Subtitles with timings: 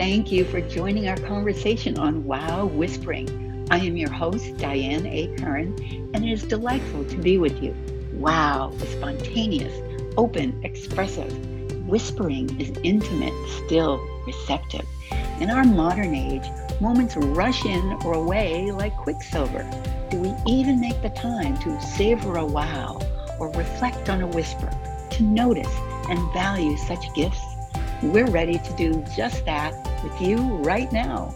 [0.00, 3.68] Thank you for joining our conversation on Wow Whispering.
[3.70, 5.26] I am your host, Diane A.
[5.36, 5.78] Curran,
[6.14, 7.76] and it is delightful to be with you.
[8.14, 9.74] Wow is spontaneous,
[10.16, 11.30] open, expressive.
[11.86, 13.34] Whispering is intimate,
[13.66, 14.86] still, receptive.
[15.38, 16.48] In our modern age,
[16.80, 19.70] moments rush in or away like quicksilver.
[20.08, 22.98] Do we even make the time to savor a wow
[23.38, 24.70] or reflect on a whisper,
[25.10, 25.76] to notice
[26.08, 27.44] and value such gifts?
[28.02, 31.34] We're ready to do just that with you right now.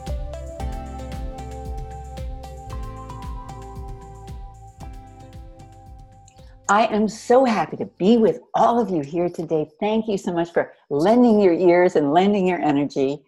[6.68, 9.68] I am so happy to be with all of you here today.
[9.80, 13.18] Thank you so much for lending your ears and lending your energy.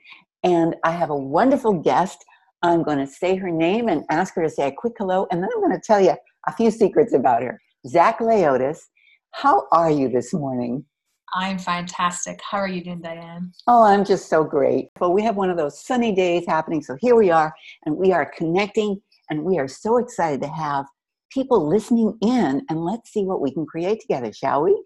[0.43, 2.25] And I have a wonderful guest.
[2.63, 5.43] I'm going to say her name and ask her to say a quick hello, and
[5.43, 7.61] then I'm going to tell you a few secrets about her.
[7.87, 8.79] Zach Leotis,
[9.33, 10.87] how are you this morning?
[11.35, 12.41] I'm fantastic.
[12.43, 13.53] How are you doing, Diane?
[13.67, 14.91] Oh, I'm just so great.
[15.01, 16.83] Well, we have one of those sunny days happening.
[16.83, 17.53] So here we are,
[17.85, 20.87] and we are connecting, and we are so excited to have
[21.33, 22.63] people listening in.
[22.71, 24.81] And let's see what we can create together, shall we?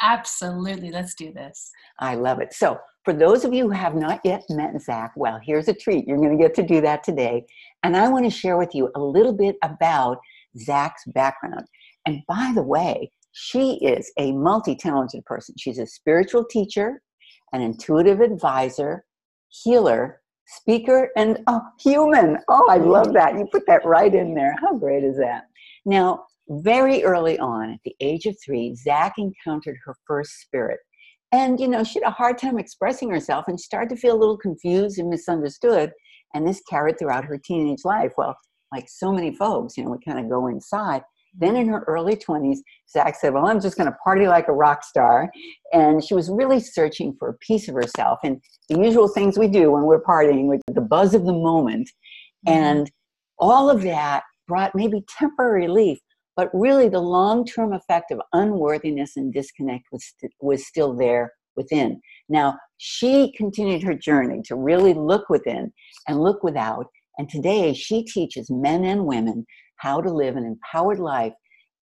[0.00, 0.90] Absolutely.
[0.90, 1.70] Let's do this.
[1.98, 2.52] I love it.
[2.52, 6.06] So, for those of you who have not yet met Zach, well, here's a treat.
[6.06, 7.46] You're going to get to do that today.
[7.82, 10.18] And I want to share with you a little bit about
[10.58, 11.66] Zach's background.
[12.06, 15.54] And by the way, she is a multi talented person.
[15.56, 17.00] She's a spiritual teacher,
[17.52, 19.04] an intuitive advisor,
[19.48, 22.38] healer, speaker, and a human.
[22.48, 23.34] Oh, I love that.
[23.34, 24.56] You put that right in there.
[24.60, 25.44] How great is that?
[25.86, 30.80] Now, very early on, at the age of three, Zach encountered her first spirit.
[31.30, 34.18] And, you know, she had a hard time expressing herself and started to feel a
[34.18, 35.92] little confused and misunderstood.
[36.34, 38.14] And this carried throughout her teenage life.
[38.18, 38.36] Well,
[38.72, 41.02] like so many folks, you know, we kind of go inside.
[41.38, 42.58] Then in her early 20s,
[42.90, 45.30] Zach said, Well, I'm just going to party like a rock star.
[45.72, 49.48] And she was really searching for a piece of herself and the usual things we
[49.48, 51.88] do when we're partying with the buzz of the moment.
[52.46, 52.58] Mm-hmm.
[52.58, 52.90] And
[53.38, 55.98] all of that brought maybe temporary relief,
[56.36, 61.32] but really the long term effect of unworthiness and disconnect was, st- was still there
[61.56, 62.00] within.
[62.28, 65.72] Now, she continued her journey to really look within
[66.06, 66.86] and look without.
[67.18, 69.44] And today she teaches men and women
[69.78, 71.32] how to live an empowered life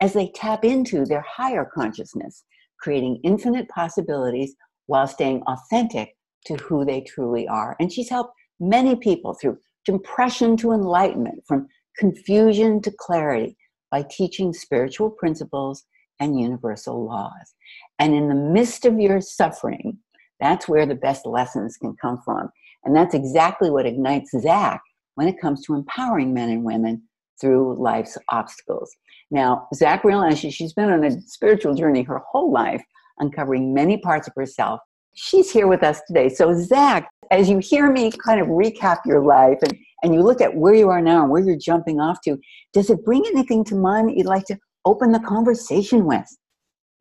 [0.00, 2.44] as they tap into their higher consciousness,
[2.80, 4.54] creating infinite possibilities
[4.86, 6.14] while staying authentic
[6.46, 7.76] to who they truly are.
[7.80, 11.66] And she's helped many people through depression to enlightenment, from
[11.98, 13.56] confusion to clarity,
[13.90, 15.84] by teaching spiritual principles
[16.20, 17.54] and universal laws.
[17.98, 19.98] And in the midst of your suffering,
[20.40, 22.50] that's where the best lessons can come from.
[22.84, 24.82] And that's exactly what ignites Zach
[25.14, 27.02] when it comes to empowering men and women
[27.40, 28.94] through life's obstacles.
[29.30, 32.82] Now, Zach realizes she's been on a spiritual journey her whole life,
[33.18, 34.80] uncovering many parts of herself.
[35.14, 36.28] She's here with us today.
[36.28, 40.40] So, Zach, as you hear me kind of recap your life and, and you look
[40.40, 42.38] at where you are now and where you're jumping off to,
[42.72, 46.26] does it bring anything to mind that you'd like to open the conversation with?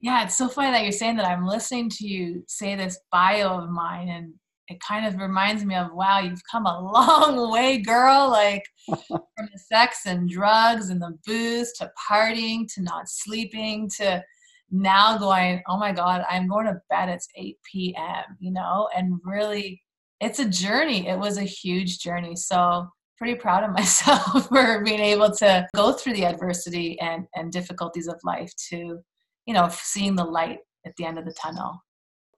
[0.02, 1.26] Yeah, it's so funny that you're saying that.
[1.26, 4.34] I'm listening to you say this bio of mine, and
[4.68, 9.50] it kind of reminds me of wow you've come a long way girl like from
[9.54, 14.24] the sex and drugs and the booze to partying to not sleeping to
[14.72, 18.90] now going oh my god i'm going to bed it's 8 p.m you know?
[18.96, 19.82] And really
[20.22, 21.08] it's a journey.
[21.08, 22.36] It was a huge journey.
[22.36, 22.88] So
[23.18, 28.08] pretty proud of myself for being able to go through the adversity and and difficulties
[28.08, 29.00] of life to
[29.46, 31.82] you know seeing the light at the end of the tunnel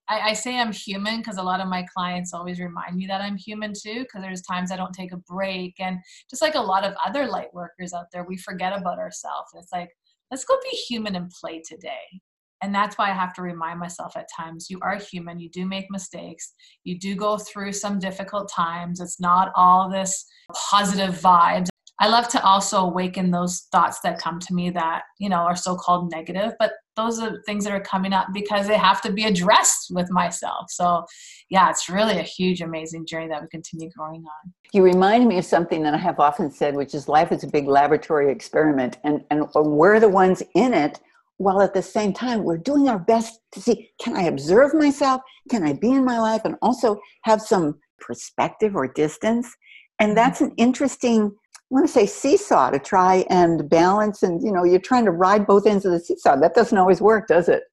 [0.10, 3.22] I, I say I'm human because a lot of my clients always remind me that
[3.22, 5.76] I'm human too, because there's times I don't take a break.
[5.80, 9.52] And just like a lot of other light workers out there, we forget about ourselves.
[9.56, 9.90] It's like,
[10.32, 12.22] let's go be human and play today.
[12.64, 15.66] And that's why I have to remind myself at times you are human, you do
[15.66, 16.54] make mistakes,
[16.84, 19.00] you do go through some difficult times.
[19.00, 20.26] It's not all this
[20.70, 21.68] positive vibes.
[22.00, 25.56] I love to also awaken those thoughts that come to me that, you know, are
[25.56, 29.14] so called negative, but those are things that are coming up because they have to
[29.14, 30.70] be addressed with myself.
[30.70, 31.06] So,
[31.50, 34.54] yeah, it's really a huge, amazing journey that we continue growing on.
[34.74, 37.48] You remind me of something that I have often said, which is life is a
[37.48, 41.00] big laboratory experiment, and, and we're the ones in it
[41.38, 45.22] while at the same time we're doing our best to see can I observe myself?
[45.50, 49.56] Can I be in my life and also have some perspective or distance?
[50.00, 50.16] And mm-hmm.
[50.16, 51.36] that's an interesting
[51.70, 55.12] I want to say seesaw to try and balance and you know you're trying to
[55.12, 56.38] ride both ends of the seesaw.
[56.38, 57.64] That doesn't always work does it?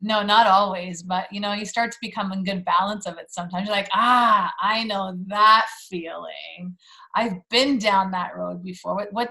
[0.00, 3.30] No not always but you know you start to become a good balance of it
[3.30, 3.66] sometimes.
[3.66, 6.76] You're like ah i know that feeling.
[7.16, 8.94] I've been down that road before.
[8.94, 9.30] What what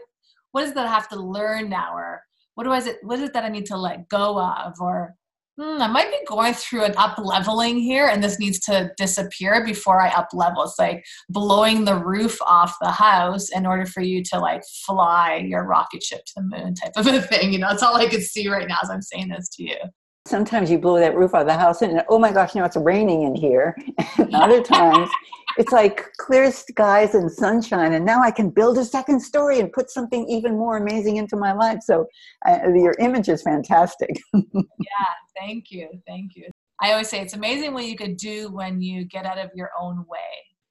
[0.52, 1.94] what does that have to learn now?
[1.96, 2.22] Or
[2.56, 4.74] what do I what is it that i need to let go of?
[4.82, 5.16] Or
[5.62, 9.64] hmm, I might be going through an up leveling here and this needs to disappear
[9.64, 10.64] before I up level.
[10.64, 15.36] It's like blowing the roof off the house in order for you to like fly
[15.36, 17.54] your rocket ship to the moon type of a thing.
[17.54, 19.78] You know, that's all I could see right now as I'm saying this to you.
[20.26, 23.24] Sometimes you blow that roof off the house and oh my gosh, now it's raining
[23.24, 23.76] in here.
[24.34, 25.10] Other times
[25.58, 29.72] it's like clear skies and sunshine and now I can build a second story and
[29.72, 31.80] put something even more amazing into my life.
[31.82, 32.08] So
[32.48, 34.12] uh, your image is fantastic.
[34.34, 35.90] yeah, thank you.
[36.08, 36.50] Thank you.
[36.82, 39.70] I always say it's amazing what you could do when you get out of your
[39.80, 40.20] own way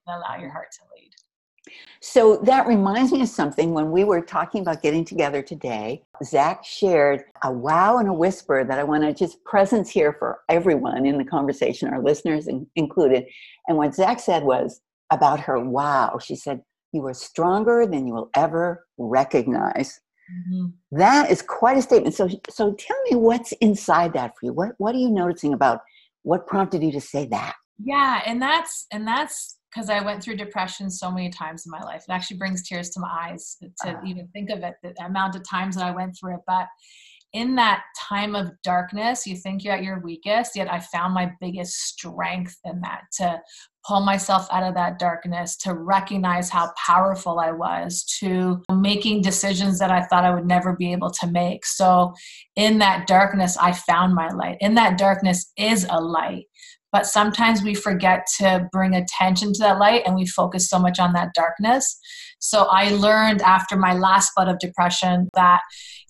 [0.07, 0.90] and allow your heart to.
[2.03, 6.03] So that reminds me of something when we were talking about getting together today.
[6.25, 10.41] Zach shared a wow and a whisper that I want to just presence here for
[10.49, 13.27] everyone in the conversation, our listeners included.
[13.69, 14.81] And what Zach said was
[15.11, 16.19] about her wow.
[16.23, 16.63] She said,
[16.93, 20.01] You are stronger than you will ever recognize.
[20.31, 20.99] Mm-hmm.
[20.99, 22.15] That is quite a statement.
[22.15, 24.53] So, so tell me what's inside that for you.
[24.55, 25.81] What, what are you noticing about
[26.23, 27.57] what prompted you to say that?
[27.83, 31.83] Yeah, and that's and that's because I went through depression so many times in my
[31.83, 32.05] life.
[32.09, 35.37] It actually brings tears to my eyes to uh even think of it, the amount
[35.37, 36.41] of times that I went through it.
[36.47, 36.67] But
[37.33, 41.33] in that time of darkness, you think you're at your weakest, yet I found my
[41.41, 43.41] biggest strength in that to
[43.87, 49.79] pull myself out of that darkness, to recognize how powerful I was, to making decisions
[49.79, 51.65] that I thought I would never be able to make.
[51.65, 52.13] So,
[52.57, 54.57] in that darkness, I found my light.
[54.61, 56.47] In that darkness is a light
[56.93, 60.99] but sometimes we forget to bring attention to that light and we focus so much
[60.99, 61.99] on that darkness.
[62.41, 65.61] So I learned after my last bout of depression that,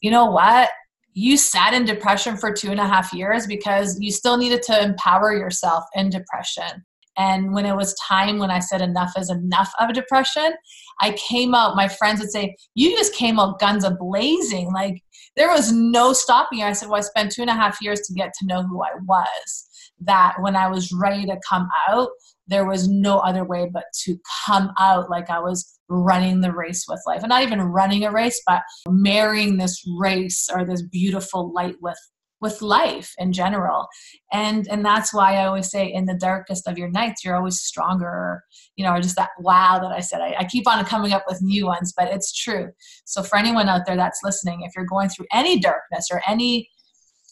[0.00, 0.70] you know what?
[1.12, 4.82] You sat in depression for two and a half years because you still needed to
[4.82, 6.84] empower yourself in depression.
[7.18, 10.54] And when it was time when I said enough is enough of depression,
[11.00, 14.72] I came out, my friends would say, You just came out guns a blazing.
[14.72, 15.02] Like
[15.36, 16.62] there was no stopping.
[16.62, 18.82] I said, Well, I spent two and a half years to get to know who
[18.82, 19.69] I was
[20.00, 22.10] that when I was ready to come out,
[22.46, 24.16] there was no other way but to
[24.46, 27.22] come out like I was running the race with life.
[27.22, 31.98] And not even running a race, but marrying this race or this beautiful light with
[32.40, 33.86] with life in general.
[34.32, 37.60] And and that's why i always say in the darkest of your nights you're always
[37.60, 38.42] stronger
[38.76, 40.20] you know or just that wow that i said.
[40.22, 42.70] I, I, keep on coming up with new ones but it's true.
[43.04, 46.68] So for anyone out there that's listening if you're going through any darkness or any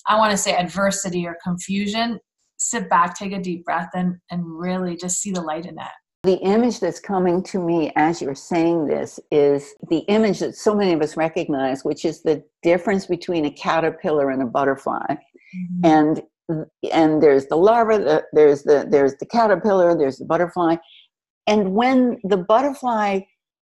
[0.07, 2.21] i want to say adversity or confusion
[2.59, 5.89] sit back, take a deep breath, and, and really just see the light in it.
[6.25, 10.75] The image that's coming to me as you're saying this is the image that so
[10.75, 15.07] many of us recognize, which is the difference between a caterpillar and a butterfly.
[15.09, 15.85] Mm-hmm.
[15.85, 16.23] And
[16.93, 20.77] and there's the larva, the, there's the there's the caterpillar, there's the butterfly.
[21.47, 23.21] And when the butterfly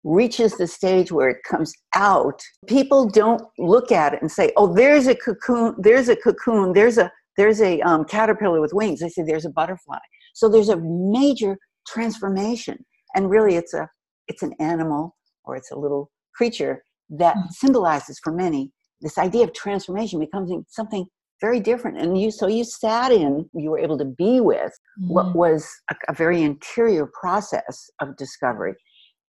[0.02, 4.72] reaches the stage where it comes out, people don't look at it and say, "Oh,
[4.72, 9.00] there's a cocoon, there's a cocoon, there's a there's a um, caterpillar with wings.
[9.00, 9.98] They say there's a butterfly.
[10.34, 12.84] So there's a major transformation,
[13.14, 13.88] and really, it's a
[14.28, 17.48] it's an animal or it's a little creature that mm-hmm.
[17.50, 21.06] symbolizes for many this idea of transformation becomes something
[21.40, 25.12] very different and you so you sat in you were able to be with mm-hmm.
[25.14, 28.74] what was a, a, very interior process of discovery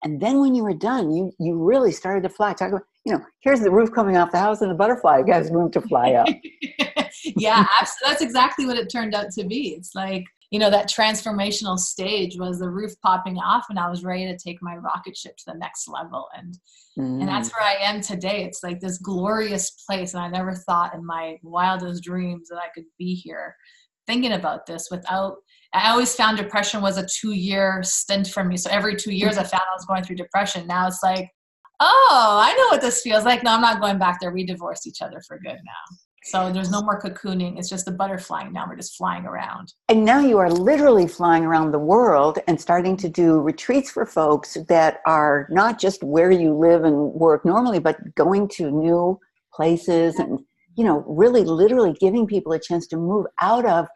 [0.03, 3.13] and then when you were done you you really started to fly talk about you
[3.13, 6.13] know here's the roof coming off the house and the butterfly has room to fly
[6.13, 6.29] up
[7.37, 7.67] yeah,
[8.05, 9.75] that's exactly what it turned out to be.
[9.77, 14.05] It's like, you know, that transformational stage was the roof popping off and I was
[14.05, 16.27] ready to take my rocket ship to the next level.
[16.37, 16.55] And
[16.99, 17.21] mm.
[17.21, 17.53] and that's mm.
[17.53, 18.45] where I am today.
[18.45, 20.15] It's like this glorious place.
[20.15, 23.55] And I never thought in my wildest dreams that I could be here
[24.07, 25.37] thinking about this without
[25.73, 28.57] I always found depression was a two year stint for me.
[28.57, 30.67] So every two years I found I was going through depression.
[30.67, 31.31] Now it's like,
[31.81, 33.43] oh, I know what this feels like.
[33.43, 34.31] No, I'm not going back there.
[34.31, 35.97] We divorced each other for good now.
[36.25, 37.59] So there's no more cocooning.
[37.59, 38.67] It's just the butterfly now.
[38.69, 39.73] We're just flying around.
[39.89, 44.05] And now you are literally flying around the world and starting to do retreats for
[44.05, 49.19] folks that are not just where you live and work normally, but going to new
[49.55, 50.41] places and,
[50.77, 53.89] you know, really literally giving people a chance to move out of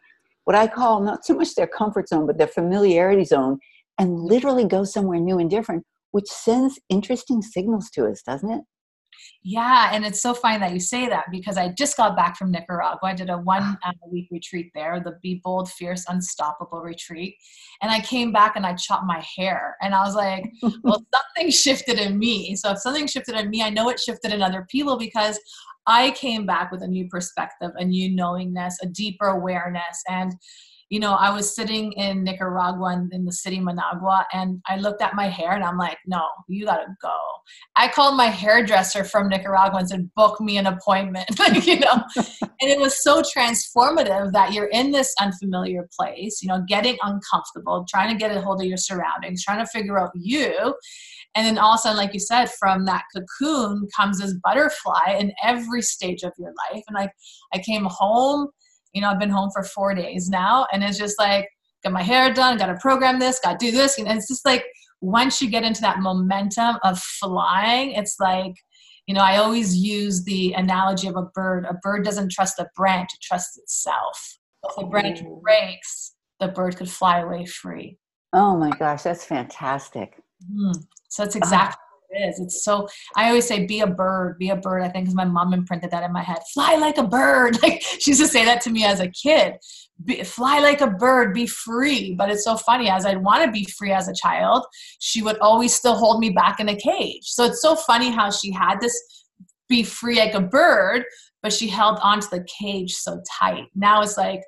[0.45, 3.59] what I call not so much their comfort zone, but their familiarity zone
[3.99, 8.61] and literally go somewhere new and different, which sends interesting signals to us, doesn't it?
[9.43, 12.51] Yeah, and it's so funny that you say that because I just got back from
[12.51, 12.99] Nicaragua.
[13.03, 17.35] I did a one uh, week retreat there, the Be Bold, Fierce, Unstoppable retreat.
[17.81, 19.75] And I came back and I chopped my hair.
[19.81, 20.45] And I was like,
[20.83, 22.55] well, something shifted in me.
[22.55, 25.37] So if something shifted in me, I know it shifted in other people because
[25.85, 30.01] I came back with a new perspective, a new knowingness, a deeper awareness.
[30.07, 30.31] And
[30.89, 35.15] you know, I was sitting in Nicaragua in the city Managua and I looked at
[35.15, 37.17] my hair and I'm like, no, you gotta go.
[37.75, 42.03] I called my hairdresser from Nicaragua and said, book me an appointment, like, you know.
[42.17, 47.85] and it was so transformative that you're in this unfamiliar place, you know, getting uncomfortable,
[47.89, 50.75] trying to get a hold of your surroundings, trying to figure out you.
[51.33, 55.17] And then all of a sudden, like you said, from that cocoon comes this butterfly
[55.19, 56.83] in every stage of your life.
[56.87, 57.11] And like
[57.53, 58.49] I came home
[58.95, 61.47] you know, I've been home for four days now, and it's just like,
[61.83, 63.99] got my hair done, got to program this, got to do this.
[63.99, 64.65] And it's just like,
[65.01, 68.55] once you get into that momentum of flying, it's like,
[69.05, 71.65] you know, I always use the analogy of a bird.
[71.69, 74.37] A bird doesn't trust a branch, it trusts itself.
[74.63, 77.99] If the branch breaks, the bird could fly away free.
[78.33, 80.17] Oh my gosh, that's fantastic.
[80.43, 80.81] Mm-hmm.
[81.09, 81.84] So that's exactly
[82.15, 82.39] is.
[82.39, 84.81] It's so I always say be a bird, be a bird.
[84.83, 86.39] I think because my mom imprinted that in my head.
[86.53, 87.57] Fly like a bird.
[87.65, 89.55] Like she used to say that to me as a kid.
[90.03, 92.13] Be, fly like a bird, be free.
[92.13, 92.89] But it's so funny.
[92.89, 94.65] As I'd want to be free as a child,
[94.99, 97.23] she would always still hold me back in a cage.
[97.23, 99.25] So it's so funny how she had this
[99.67, 101.05] be free like a bird,
[101.41, 103.65] but she held onto the cage so tight.
[103.73, 104.41] Now it's like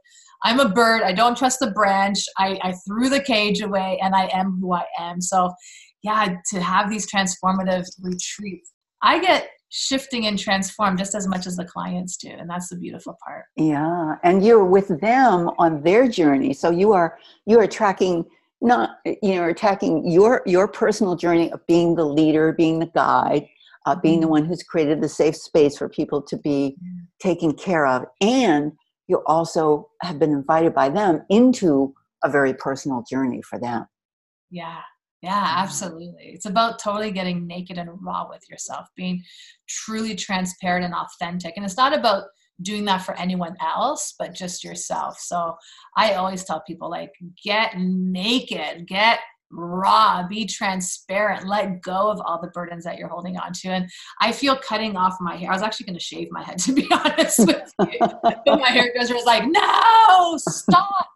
[0.43, 1.01] I'm a bird.
[1.03, 2.19] I don't trust the branch.
[2.38, 5.19] I, I threw the cage away and I am who I am.
[5.19, 5.51] So
[6.03, 8.71] yeah, to have these transformative retreats.
[9.01, 12.77] I get shifting and transform just as much as the clients do and that's the
[12.77, 13.45] beautiful part.
[13.57, 16.53] Yeah and you're with them on their journey.
[16.53, 18.25] So you are you are tracking
[18.61, 23.45] not you know attacking your your personal journey of being the leader being the guide
[23.85, 24.31] uh, being the mm-hmm.
[24.31, 26.75] one who's created the safe space for people to be
[27.21, 28.03] taken care of.
[28.19, 28.73] And
[29.07, 33.85] you also have been invited by them into a very personal journey for them.
[34.49, 34.81] Yeah
[35.27, 35.63] yeah, mm-hmm.
[35.63, 36.24] absolutely.
[36.34, 39.24] It's about totally getting naked and raw with yourself, being
[39.67, 41.53] truly transparent and authentic.
[41.57, 42.24] And it's not about
[42.62, 45.19] doing that for anyone else, but just yourself.
[45.19, 45.55] So
[45.98, 47.12] I always tell people like
[47.43, 49.19] get naked, get
[49.51, 53.67] raw, be transparent, let go of all the burdens that you're holding on to.
[53.69, 53.89] And
[54.22, 55.51] I feel cutting off my hair.
[55.51, 58.00] I was actually going to shave my head, to be honest with you.
[58.00, 61.10] but my hairdresser was like, no, stop.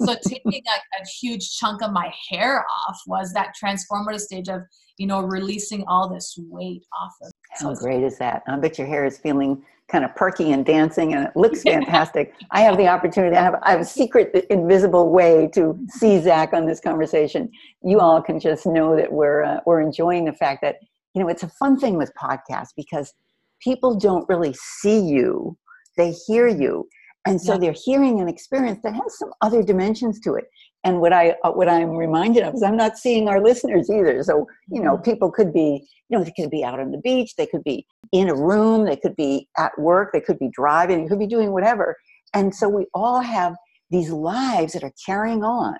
[0.00, 4.62] So taking a, a huge chunk of my hair off was that transformative stage of,
[4.98, 7.32] you know, releasing all this weight off of.
[7.58, 8.42] How great is that?
[8.46, 12.34] I bet your hair is feeling kind of perky and dancing and it looks fantastic.
[12.50, 16.52] I have the opportunity, I have, I have a secret invisible way to see Zach
[16.52, 17.50] on this conversation.
[17.82, 20.76] You all can just know that we're, uh, we're enjoying the fact that,
[21.14, 23.12] you know, it's a fun thing with podcasts because
[23.60, 25.56] people don't really see you,
[25.96, 26.88] they hear you.
[27.26, 27.58] And so yeah.
[27.58, 30.44] they're hearing an experience that has some other dimensions to it.
[30.84, 34.22] And what I uh, what I'm reminded of is I'm not seeing our listeners either.
[34.22, 35.10] So you know, mm-hmm.
[35.10, 37.86] people could be you know they could be out on the beach, they could be
[38.12, 41.26] in a room, they could be at work, they could be driving, they could be
[41.26, 41.96] doing whatever.
[42.32, 43.54] And so we all have
[43.90, 45.76] these lives that are carrying on.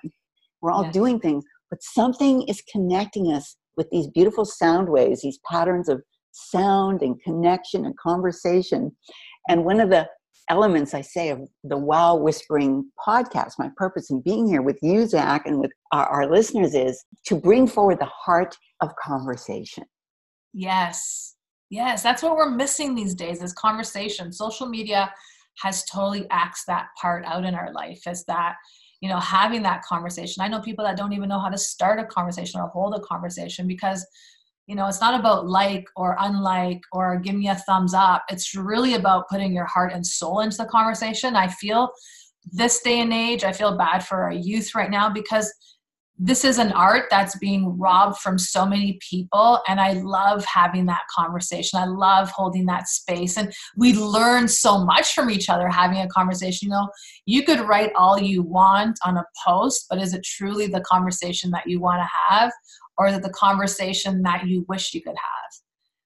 [0.61, 5.39] We're all doing things, but something is connecting us with these beautiful sound waves, these
[5.49, 8.95] patterns of sound and connection and conversation.
[9.49, 10.07] And one of the
[10.49, 15.05] elements I say of the Wow Whispering podcast, my purpose in being here with you,
[15.05, 19.85] Zach, and with our, our listeners is to bring forward the heart of conversation.
[20.53, 21.35] Yes.
[21.69, 24.33] Yes, that's what we're missing these days is conversation.
[24.33, 25.11] Social media
[25.61, 28.55] has totally axed that part out in our life is that,
[28.99, 30.43] you know, having that conversation.
[30.43, 32.99] I know people that don't even know how to start a conversation or hold a
[32.99, 34.05] conversation because
[34.71, 38.23] you know it's not about like or unlike or give me a thumbs up.
[38.29, 41.35] It's really about putting your heart and soul into the conversation.
[41.35, 41.91] I feel
[42.53, 45.53] this day and age i feel bad for our youth right now because
[46.23, 50.85] this is an art that's being robbed from so many people and i love having
[50.85, 51.79] that conversation.
[51.79, 56.07] I love holding that space and we learn so much from each other having a
[56.07, 56.67] conversation.
[56.67, 56.89] You know
[57.25, 61.51] you could write all you want on a post but is it truly the conversation
[61.51, 62.51] that you want to have
[63.01, 65.51] or the conversation that you wish you could have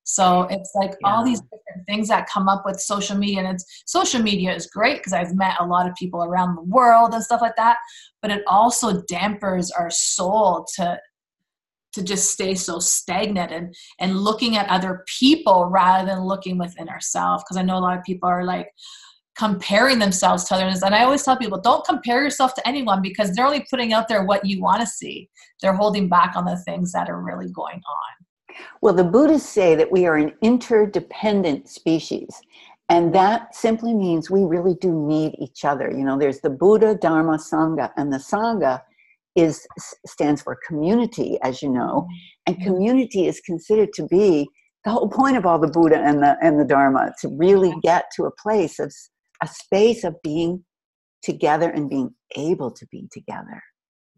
[0.08, 1.10] so it's like yeah.
[1.10, 4.68] all these different things that come up with social media and it's social media is
[4.68, 7.78] great because i've met a lot of people around the world and stuff like that
[8.22, 10.98] but it also dampers our soul to
[11.92, 16.88] to just stay so stagnant and and looking at other people rather than looking within
[16.88, 18.68] ourselves because i know a lot of people are like
[19.38, 20.82] comparing themselves to others.
[20.82, 24.08] And I always tell people, don't compare yourself to anyone because they're only putting out
[24.08, 25.30] there what you want to see.
[25.62, 28.58] They're holding back on the things that are really going on.
[28.82, 32.30] Well, the Buddhists say that we are an interdependent species.
[32.88, 35.92] And that simply means we really do need each other.
[35.92, 38.82] You know, there's the Buddha, Dharma, Sangha, and the Sangha
[39.36, 39.68] is
[40.06, 42.08] stands for community, as you know.
[42.46, 42.66] And mm-hmm.
[42.66, 44.48] community is considered to be
[44.86, 48.06] the whole point of all the Buddha and the and the Dharma to really get
[48.16, 48.94] to a place of
[49.42, 50.64] a space of being
[51.24, 53.62] together and being able to be together.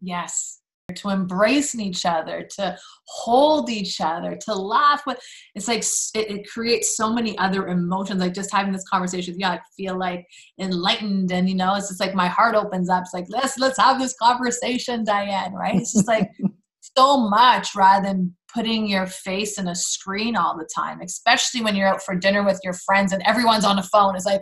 [0.00, 0.60] Yes.
[0.94, 5.18] To embrace each other, to hold each other, to laugh with.
[5.54, 5.80] It's like
[6.14, 8.22] it, it, creates so many other emotions.
[8.22, 10.26] Like just having this conversation with you, I feel like
[10.58, 13.02] enlightened, and you know, it's just like my heart opens up.
[13.02, 15.52] It's like let's let's have this conversation, Diane.
[15.52, 15.74] Right?
[15.74, 16.30] It's just like
[16.96, 21.76] so much rather than putting your face in a screen all the time, especially when
[21.76, 24.16] you're out for dinner with your friends and everyone's on a phone.
[24.16, 24.40] It's like,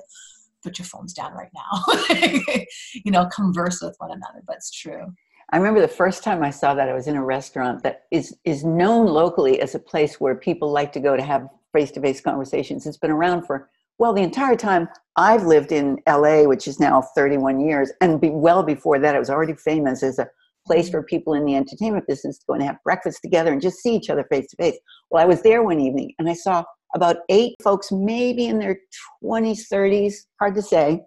[0.67, 2.65] put your phones down right now.
[3.05, 4.43] you know, converse with one another.
[4.45, 5.15] But it's true.
[5.53, 8.37] I remember the first time I saw that I was in a restaurant that is
[8.45, 12.85] is known locally as a place where people like to go to have face-to-face conversations.
[12.85, 17.01] It's been around for well the entire time I've lived in LA, which is now
[17.01, 20.29] 31 years, and be, well before that, it was already famous as a
[20.67, 20.97] place mm-hmm.
[20.97, 23.95] for people in the entertainment business to go and have breakfast together and just see
[23.95, 24.79] each other face to face.
[25.11, 28.79] Well, I was there one evening and I saw about eight folks, maybe in their
[29.23, 31.01] 20s, 30s, hard to say.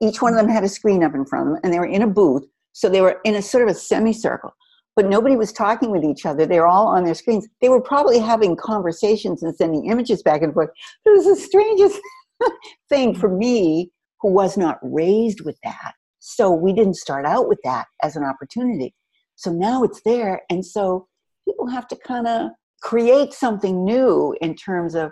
[0.00, 1.86] Each one of them had a screen up in front of them and they were
[1.86, 2.44] in a booth.
[2.72, 4.52] So they were in a sort of a semicircle,
[4.94, 6.46] but nobody was talking with each other.
[6.46, 7.48] They were all on their screens.
[7.60, 10.70] They were probably having conversations and sending images back and forth.
[11.04, 12.00] It was the strangest
[12.88, 15.94] thing for me who was not raised with that.
[16.20, 18.94] So we didn't start out with that as an opportunity.
[19.36, 20.42] So now it's there.
[20.50, 21.06] And so
[21.46, 22.50] people have to kind of
[22.82, 25.10] create something new in terms of,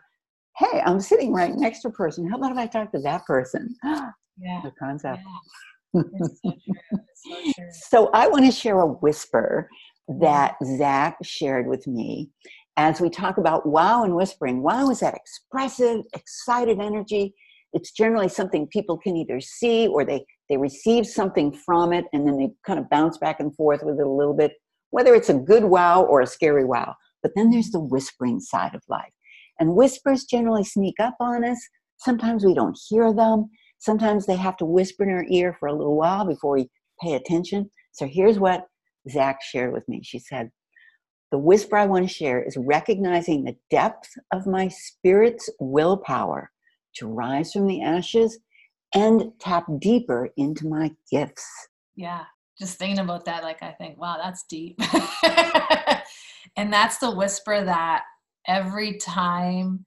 [0.59, 2.29] hey, I'm sitting right next to a person.
[2.29, 3.75] How about if I talk to that person?
[4.39, 4.61] Yeah.
[4.63, 5.23] The concept.
[5.95, 6.03] Yeah.
[6.03, 6.53] So,
[7.15, 9.71] so, so I want to share a whisper
[10.21, 12.29] that Zach shared with me
[12.77, 14.63] as we talk about wow and whispering.
[14.63, 17.35] Wow is that expressive, excited energy.
[17.73, 22.29] It's generally something people can either see or they they receive something from it and
[22.29, 24.53] then they kind of bounce back and forth with it a little bit,
[24.91, 26.95] whether it's a good wow or a scary wow.
[27.23, 29.13] But then there's the whispering side of life.
[29.59, 31.61] And whispers generally sneak up on us.
[31.99, 33.51] Sometimes we don't hear them.
[33.79, 36.71] Sometimes they have to whisper in our ear for a little while before we
[37.03, 37.71] pay attention.
[37.93, 38.67] So here's what
[39.11, 40.01] Zach shared with me.
[40.03, 40.51] She said,
[41.31, 46.51] The whisper I want to share is recognizing the depth of my spirit's willpower
[46.97, 48.39] to rise from the ashes
[48.95, 51.47] and tap deeper into my gifts.
[51.95, 52.25] Yeah,
[52.59, 54.81] just thinking about that, like I think, wow, that's deep.
[56.57, 58.05] and that's the whisper that
[58.47, 59.85] every time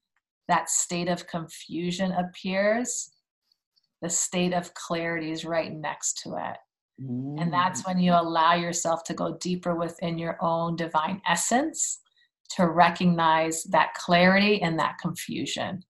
[0.48, 3.12] that state of confusion appears,
[4.02, 6.58] the state of clarity is right next to it.
[7.02, 7.42] Mm.
[7.42, 12.00] And that's when you allow yourself to go deeper within your own divine essence
[12.52, 15.84] to recognize that clarity and that confusion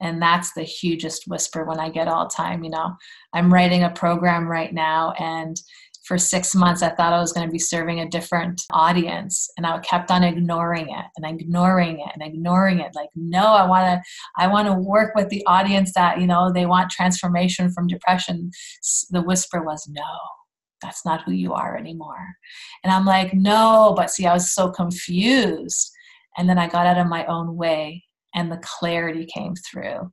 [0.00, 2.94] and that's the hugest whisper when i get all time you know
[3.32, 5.60] i'm writing a program right now and
[6.04, 9.66] for six months i thought i was going to be serving a different audience and
[9.66, 13.84] i kept on ignoring it and ignoring it and ignoring it like no i want
[13.84, 14.02] to
[14.36, 18.50] i want to work with the audience that you know they want transformation from depression
[19.10, 20.02] the whisper was no
[20.82, 22.34] that's not who you are anymore
[22.82, 25.90] and i'm like no but see i was so confused
[26.36, 28.02] and then i got out of my own way
[28.34, 30.12] and the clarity came through.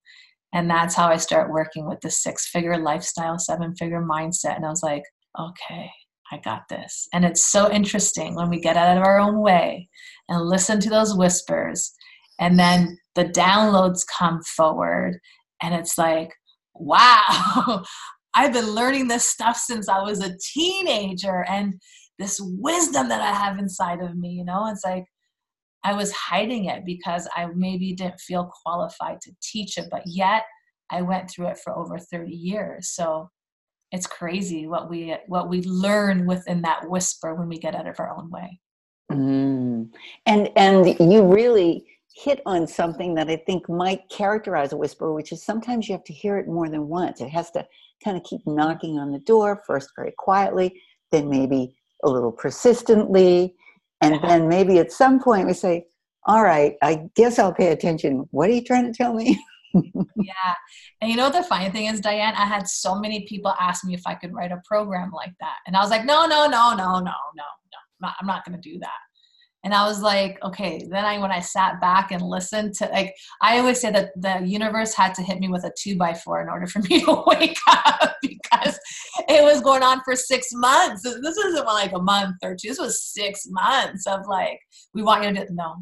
[0.54, 4.56] And that's how I start working with the six figure lifestyle, seven figure mindset.
[4.56, 5.04] And I was like,
[5.39, 5.89] okay,
[6.31, 7.07] I got this.
[7.13, 9.89] And it's so interesting when we get out of our own way
[10.29, 11.93] and listen to those whispers.
[12.39, 15.19] And then the downloads come forward.
[15.61, 16.31] And it's like,
[16.73, 17.83] wow,
[18.33, 21.45] I've been learning this stuff since I was a teenager.
[21.47, 21.73] And
[22.17, 25.05] this wisdom that I have inside of me, you know, it's like,
[25.83, 30.43] I was hiding it because I maybe didn't feel qualified to teach it, but yet
[30.91, 32.89] I went through it for over 30 years.
[32.89, 33.29] So
[33.91, 37.99] it's crazy what we what we learn within that whisper when we get out of
[37.99, 38.60] our own way.
[39.12, 39.89] Mm.
[40.25, 45.32] And and you really hit on something that I think might characterize a whisper, which
[45.32, 47.21] is sometimes you have to hear it more than once.
[47.21, 47.65] It has to
[48.04, 53.56] kind of keep knocking on the door, first very quietly, then maybe a little persistently,
[54.01, 55.86] and then maybe at some point we say,
[56.25, 58.27] all right, I guess I'll pay attention.
[58.32, 59.39] What are you trying to tell me?
[59.73, 60.55] yeah.
[61.01, 62.34] And you know what the funny thing is, Diane?
[62.36, 65.57] I had so many people ask me if I could write a program like that.
[65.67, 67.43] And I was like, no, no, no, no, no, no, no.
[68.03, 68.99] I'm not, not going to do that
[69.63, 73.13] and i was like okay then i when i sat back and listened to like
[73.41, 76.41] i always say that the universe had to hit me with a two by four
[76.41, 78.79] in order for me to wake up because
[79.27, 82.79] it was going on for six months this isn't like a month or two this
[82.79, 84.60] was six months of like
[84.93, 85.75] we want you to do no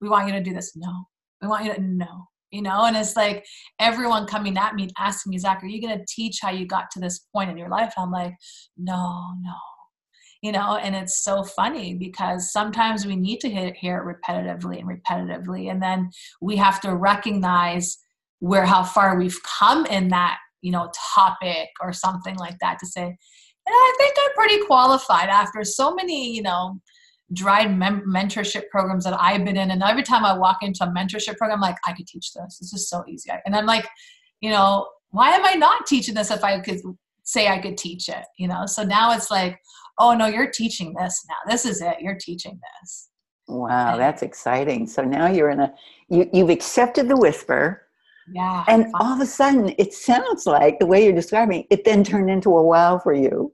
[0.00, 1.04] we want you to do this no
[1.42, 2.84] we want you to no you know?
[2.84, 3.44] And it's like
[3.80, 6.90] everyone coming at me asking me zach are you going to teach how you got
[6.92, 7.92] to this point in your life?
[7.98, 8.34] I'm like
[8.76, 9.54] no no.
[10.42, 10.76] You know?
[10.76, 15.82] And it's so funny because sometimes we need to hear, it repetitively and repetitively and
[15.82, 17.98] then we have to recognize
[18.40, 22.86] where how far we've come in that you know topic or something like that to
[22.86, 23.16] say and
[23.68, 26.80] i think i'm pretty qualified after so many you know
[27.32, 29.70] dried mem- mentorship programs that i've been in.
[29.70, 32.58] And every time i walk into a mentorship program I'm like i could teach this.
[32.58, 33.30] This is so easy.
[33.46, 33.88] And i'm like
[34.40, 36.80] you know why am i not teaching this if i could
[37.22, 38.66] say i could teach it you know?
[38.66, 39.58] So now it's like
[39.98, 41.50] oh no you're teaching this now.
[41.50, 41.96] This is it.
[42.00, 43.08] You're teaching this.
[43.48, 44.86] Wow that's exciting.
[44.86, 45.72] So now you're in a
[46.08, 47.80] you, you've accepted the whisper.
[48.32, 48.64] Yeah.
[48.68, 52.30] And all of a sudden, it sounds like the way you're describing it then turned
[52.30, 53.52] into a wow for you.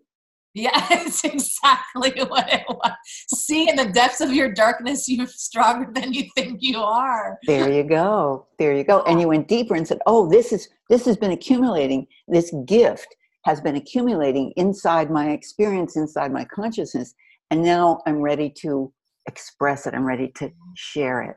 [0.55, 2.93] Yeah, it's exactly what it was.
[3.35, 7.39] See, in the depths of your darkness, you're stronger than you think you are.
[7.47, 8.47] There you go.
[8.59, 9.03] There you go.
[9.03, 12.07] And you went deeper and said, "Oh, this is this has been accumulating.
[12.27, 17.15] This gift has been accumulating inside my experience, inside my consciousness,
[17.51, 18.93] and now I'm ready to
[19.27, 19.95] express it.
[19.95, 21.37] I'm ready to share it."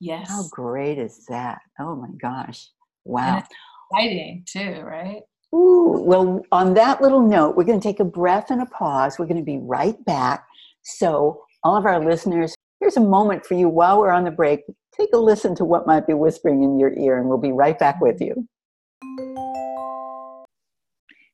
[0.00, 0.28] Yes.
[0.28, 1.58] How great is that?
[1.80, 2.68] Oh my gosh.
[3.04, 3.42] Wow.
[3.90, 5.22] exciting too, right?
[5.54, 9.18] Ooh, well, on that little note, we're going to take a breath and a pause.
[9.18, 10.46] We're going to be right back.
[10.82, 14.60] So, all of our listeners, here's a moment for you while we're on the break.
[14.94, 17.78] Take a listen to what might be whispering in your ear, and we'll be right
[17.78, 18.46] back with you.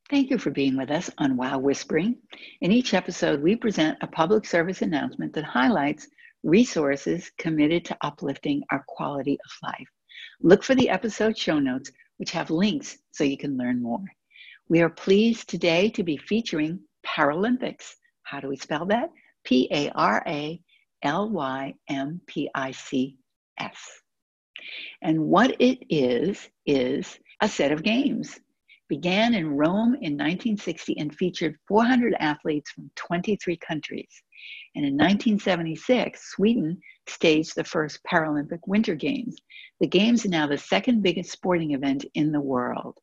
[0.09, 2.15] Thank you for being with us on Wow Whispering.
[2.61, 6.07] In each episode, we present a public service announcement that highlights
[6.43, 9.87] resources committed to uplifting our quality of life.
[10.41, 14.03] Look for the episode show notes, which have links so you can learn more.
[14.67, 17.93] We are pleased today to be featuring Paralympics.
[18.23, 19.09] How do we spell that?
[19.43, 20.59] P A R A
[21.03, 23.17] L Y M P I C
[23.59, 23.77] S.
[25.01, 28.39] And what it is, is a set of games.
[28.87, 34.23] Began in Rome in 1960 and featured 400 athletes from 23 countries.
[34.75, 39.37] And in 1976, Sweden staged the first Paralympic Winter Games.
[39.79, 42.97] The Games are now the second biggest sporting event in the world.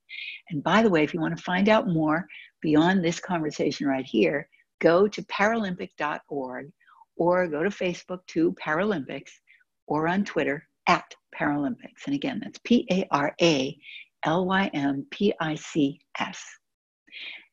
[0.50, 2.26] And by the way, if you want to find out more
[2.60, 4.48] beyond this conversation right here,
[4.80, 6.72] go to paralympic.org
[7.16, 9.30] or go to Facebook to Paralympics
[9.86, 12.06] or on Twitter at Paralympics.
[12.06, 13.78] And again, that's P A R A
[14.24, 16.42] L Y M P I C S.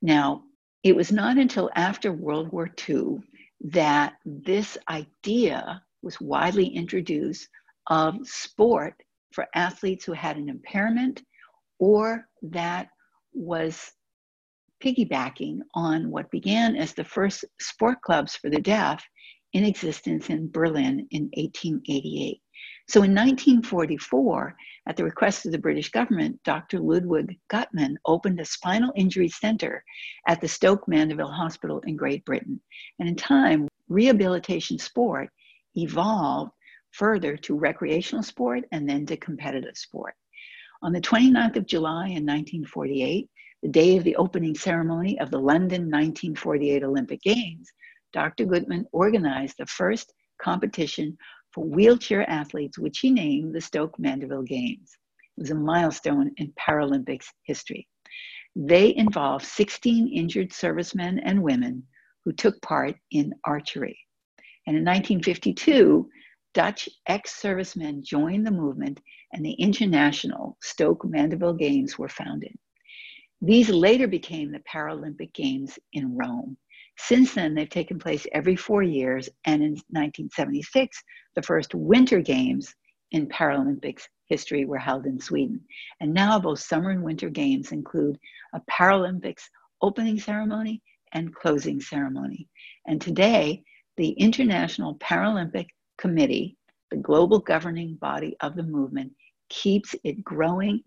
[0.02, 0.44] Now,
[0.84, 3.22] it was not until after World War II
[3.62, 7.48] that this idea was widely introduced
[7.88, 8.96] of sport
[9.34, 11.22] for athletes who had an impairment
[11.80, 12.90] or that
[13.34, 13.92] was
[14.84, 19.04] piggybacking on what began as the first sport clubs for the deaf
[19.54, 22.42] in existence in Berlin in 1888.
[22.90, 24.56] So in 1944,
[24.88, 26.80] at the request of the British government, Dr.
[26.80, 29.84] Ludwig Guttmann opened a spinal injury center
[30.28, 32.60] at the Stoke Mandeville Hospital in Great Britain.
[32.98, 35.30] And in time, rehabilitation sport
[35.76, 36.52] evolved
[36.90, 40.16] further to recreational sport and then to competitive sport.
[40.82, 43.30] On the 29th of July in 1948,
[43.62, 47.72] the day of the opening ceremony of the London 1948 Olympic Games,
[48.14, 48.48] Dr.
[48.48, 51.16] Guttmann organized the first competition
[51.54, 54.98] for wheelchair athletes, which he named the Stoke Mandeville Games.
[55.38, 57.88] It was a milestone in Paralympics history.
[58.56, 61.84] They involved 16 injured servicemen and women
[62.26, 63.98] who took part in archery.
[64.68, 66.10] And in 1952,
[66.54, 69.00] Dutch ex servicemen joined the movement,
[69.34, 72.58] and the International Stoke Mandeville Games were founded.
[73.42, 76.58] These later became the Paralympic Games in Rome.
[77.02, 81.02] Since then, they've taken place every four years, and in 1976,
[81.36, 82.76] the first Winter Games
[83.12, 85.62] in Paralympics history were held in Sweden.
[86.02, 88.20] And now both summer and winter games include
[88.54, 89.44] a Paralympics
[89.82, 90.84] opening ceremony
[91.14, 92.48] and closing ceremony.
[92.86, 93.64] And today,
[93.96, 96.58] the International Paralympic Committee,
[96.92, 99.14] the global governing body of the movement,
[99.50, 100.82] keeps it growing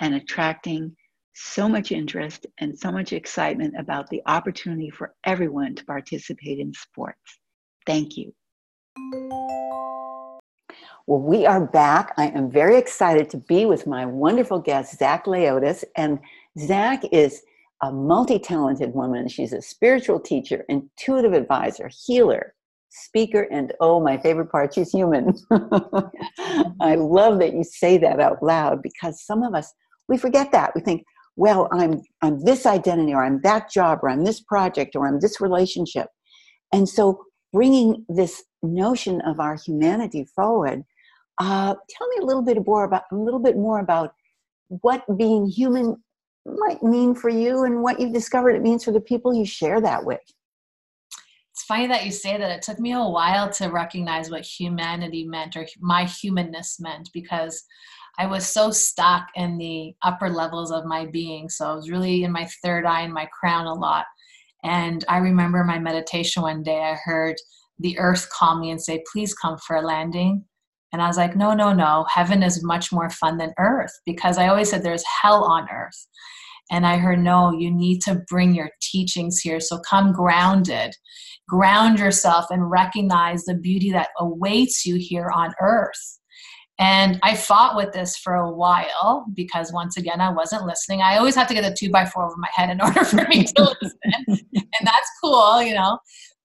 [0.00, 0.96] and attracting
[1.40, 6.72] so much interest and so much excitement about the opportunity for everyone to participate in
[6.72, 7.38] sports.
[7.86, 8.34] Thank you.
[11.06, 12.12] Well, we are back.
[12.16, 15.84] I am very excited to be with my wonderful guest, Zach Leotis.
[15.96, 16.18] And
[16.58, 17.42] Zach is
[17.82, 19.28] a multi talented woman.
[19.28, 22.54] She's a spiritual teacher, intuitive advisor, healer,
[22.90, 25.34] speaker, and oh, my favorite part, she's human.
[26.80, 29.72] I love that you say that out loud because some of us,
[30.08, 30.74] we forget that.
[30.74, 31.04] We think,
[31.38, 35.20] well, I'm I'm this identity or I'm that job or I'm this project or I'm
[35.20, 36.08] this relationship.
[36.72, 40.82] And so bringing this notion of our humanity forward,
[41.40, 44.14] uh, tell me a little bit more about a little bit more about
[44.68, 45.96] what being human
[46.44, 49.80] might mean for you and what you've discovered it means for the people you share
[49.80, 50.20] that with.
[51.52, 52.50] It's funny that you say that.
[52.50, 57.62] It took me a while to recognize what humanity meant or my humanness meant because
[58.18, 61.48] I was so stuck in the upper levels of my being.
[61.48, 64.06] So I was really in my third eye and my crown a lot.
[64.64, 67.36] And I remember my meditation one day, I heard
[67.78, 70.44] the earth call me and say, Please come for a landing.
[70.92, 72.06] And I was like, No, no, no.
[72.12, 76.08] Heaven is much more fun than earth because I always said there's hell on earth.
[76.72, 79.60] And I heard, No, you need to bring your teachings here.
[79.60, 80.92] So come grounded.
[81.48, 86.17] Ground yourself and recognize the beauty that awaits you here on earth
[86.78, 91.02] and I fought with this for a while because once again, I wasn't listening.
[91.02, 93.26] I always have to get a two by four over my head in order for
[93.28, 94.00] me to listen.
[94.28, 95.98] and that's cool, you know.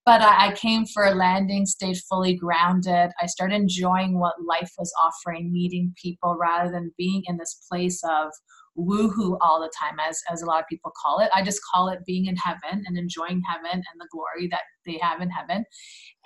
[0.06, 3.10] But I, came for a landing, stayed fully grounded.
[3.22, 8.02] I started enjoying what life was offering, meeting people rather than being in this place
[8.04, 8.28] of
[8.76, 11.30] woohoo all the time, as, as a lot of people call it.
[11.34, 14.98] I just call it being in heaven and enjoying heaven and the glory that they
[15.00, 15.64] have in heaven.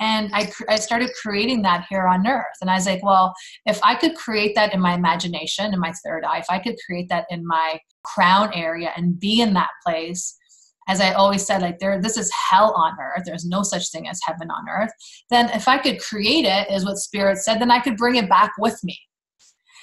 [0.00, 2.44] And I, I started creating that here on earth.
[2.60, 3.34] And I was like, well,
[3.66, 6.76] if I could create that in my imagination, in my third eye, if I could
[6.86, 10.36] create that in my crown area and be in that place,
[10.88, 13.24] as I always said, like there, this is hell on earth.
[13.26, 14.90] There's no such thing as heaven on earth.
[15.28, 18.28] Then, if I could create it, is what Spirit said, then I could bring it
[18.28, 18.98] back with me.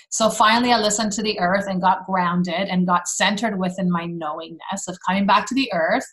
[0.10, 4.06] So finally, I listened to the earth and got grounded and got centered within my
[4.06, 6.06] knowingness of coming back to the earth.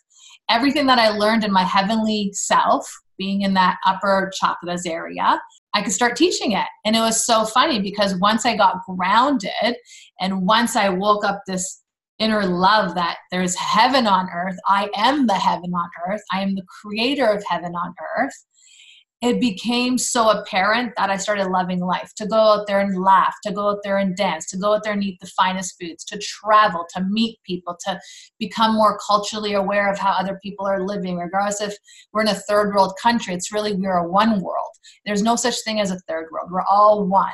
[0.49, 5.41] Everything that I learned in my heavenly self, being in that upper chakras area,
[5.73, 6.67] I could start teaching it.
[6.85, 9.75] And it was so funny because once I got grounded
[10.19, 11.81] and once I woke up this
[12.19, 16.55] inner love that there's heaven on earth, I am the heaven on earth, I am
[16.55, 18.33] the creator of heaven on earth
[19.23, 23.33] it became so apparent that I started loving life to go out there and laugh,
[23.43, 26.03] to go out there and dance, to go out there and eat the finest foods,
[26.05, 27.97] to travel, to meet people, to
[28.37, 31.73] become more culturally aware of how other people are living, regardless if
[32.11, 33.33] we're in a third world country.
[33.33, 34.75] It's really we're a one world.
[35.05, 36.51] There's no such thing as a third world.
[36.51, 37.31] We're all one.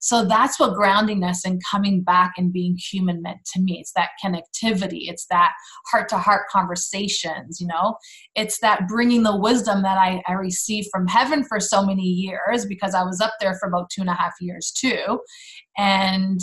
[0.00, 3.78] So that's what groundingness and coming back and being human meant to me.
[3.80, 5.52] It's that connectivity, it's that
[5.90, 7.96] heart to heart conversations, you know,
[8.34, 12.66] it's that bringing the wisdom that I, I received from heaven for so many years
[12.66, 15.20] because I was up there for about two and a half years too.
[15.76, 16.40] And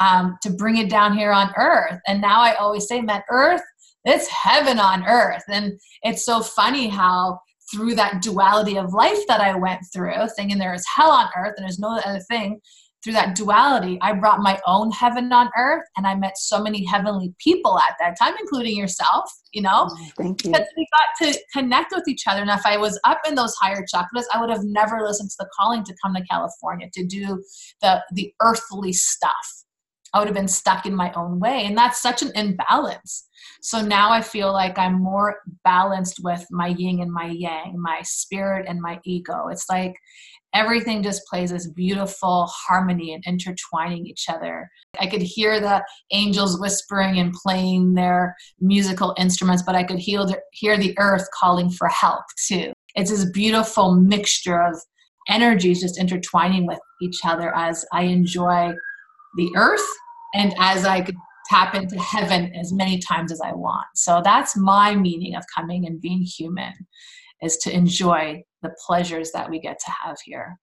[0.00, 1.98] um, to bring it down here on earth.
[2.06, 3.62] And now I always say, man, earth,
[4.04, 5.42] it's heaven on earth.
[5.48, 7.40] And it's so funny how
[7.72, 11.54] through that duality of life that I went through, thinking there is hell on earth
[11.56, 12.60] and there's no other thing,
[13.02, 16.84] through that duality, I brought my own heaven on earth and I met so many
[16.84, 19.88] heavenly people at that time, including yourself, you know?
[19.90, 20.50] Oh, thank you.
[20.50, 22.40] Because we got to connect with each other.
[22.40, 25.36] And if I was up in those higher chakras, I would have never listened to
[25.38, 27.42] the calling to come to California to do
[27.80, 29.64] the, the earthly stuff.
[30.12, 31.66] I would have been stuck in my own way.
[31.66, 33.28] And that's such an imbalance.
[33.60, 38.00] So now I feel like I'm more balanced with my yin and my yang, my
[38.02, 39.48] spirit and my ego.
[39.48, 39.94] It's like
[40.54, 44.68] everything just plays this beautiful harmony and intertwining each other.
[44.98, 50.20] I could hear the angels whispering and playing their musical instruments, but I could hear
[50.20, 52.72] the, hear the earth calling for help too.
[52.94, 54.76] It's this beautiful mixture of
[55.28, 58.72] energies just intertwining with each other as I enjoy
[59.36, 59.86] the earth
[60.34, 61.16] and as I could
[61.48, 63.86] tap into heaven as many times as I want.
[63.94, 66.74] So that's my meaning of coming and being human
[67.42, 70.58] is to enjoy the pleasures that we get to have here.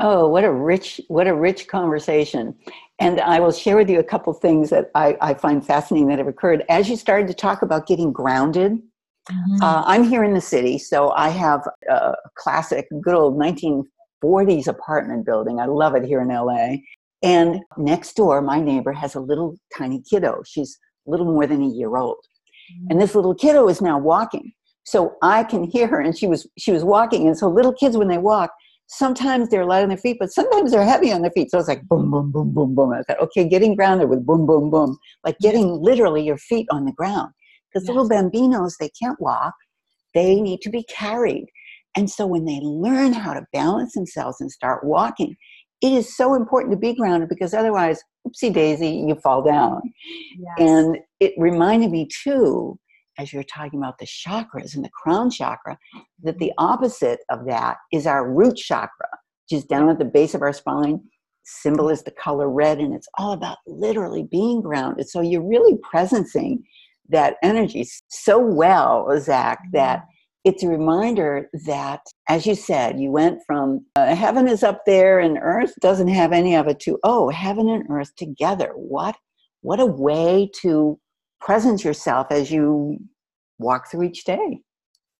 [0.00, 2.54] Oh, what a rich, what a rich conversation.
[2.98, 6.18] And I will share with you a couple things that I, I find fascinating that
[6.18, 6.64] have occurred.
[6.68, 9.62] As you started to talk about getting grounded, mm-hmm.
[9.62, 15.26] uh, I'm here in the city, so I have a classic, good old 1940s apartment
[15.26, 15.60] building.
[15.60, 16.76] I love it here in LA.
[17.22, 20.42] And next door, my neighbor has a little tiny kiddo.
[20.44, 22.18] She's a little more than a year old.
[22.18, 22.86] Mm-hmm.
[22.90, 24.52] And this little kiddo is now walking.
[24.84, 27.26] So I can hear her and she was she was walking.
[27.26, 28.50] And so little kids when they walk,
[28.86, 31.50] sometimes they're light on their feet, but sometimes they're heavy on their feet.
[31.50, 32.92] So it's like boom, boom, boom, boom, boom.
[32.92, 34.98] I thought, okay, getting grounded with boom, boom, boom.
[35.24, 37.32] Like getting literally your feet on the ground.
[37.72, 37.94] Because yes.
[37.94, 39.54] little bambinos, they can't walk.
[40.14, 41.46] They need to be carried.
[41.96, 45.36] And so when they learn how to balance themselves and start walking,
[45.80, 49.80] it is so important to be grounded because otherwise, oopsie daisy, you fall down.
[50.38, 50.54] Yes.
[50.58, 52.78] And it reminded me too,
[53.18, 55.78] as you're talking about the chakras and the crown chakra,
[56.22, 59.08] that the opposite of that is our root chakra,
[59.44, 61.00] which is down at the base of our spine.
[61.44, 65.08] Symbol is the color red, and it's all about literally being grounded.
[65.08, 66.62] So you're really presencing
[67.10, 70.10] that energy so well, Zach, that mm-hmm
[70.44, 75.18] it's a reminder that, as you said, you went from uh, heaven is up there
[75.18, 78.72] and earth doesn't have any of it to, oh, heaven and earth together.
[78.74, 79.16] What,
[79.62, 81.00] what a way to
[81.40, 82.98] present yourself as you
[83.58, 84.60] walk through each day.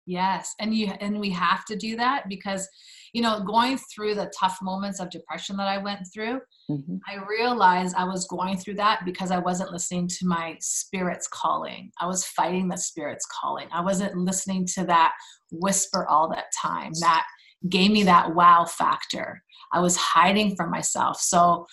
[0.07, 2.69] Yes, and you and we have to do that because
[3.15, 6.97] you know, going through the tough moments of depression that I went through, mm-hmm.
[7.09, 11.93] I realized I was going through that because I wasn't listening to my spirit's calling.
[12.01, 13.69] I was fighting the spirit's calling.
[13.73, 15.13] I wasn't listening to that
[15.53, 16.91] whisper all that time.
[17.01, 17.25] That
[17.69, 19.41] gave me that wow factor.
[19.73, 21.21] I was hiding from myself.
[21.21, 21.67] So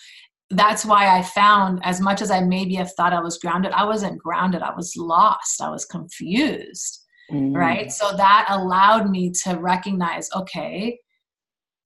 [0.52, 3.84] that's why I found, as much as I maybe have thought I was grounded, I
[3.84, 4.62] wasn't grounded.
[4.62, 5.60] I was lost.
[5.60, 7.00] I was confused.
[7.30, 7.56] Mm.
[7.56, 7.90] Right.
[7.90, 10.98] So that allowed me to recognize okay,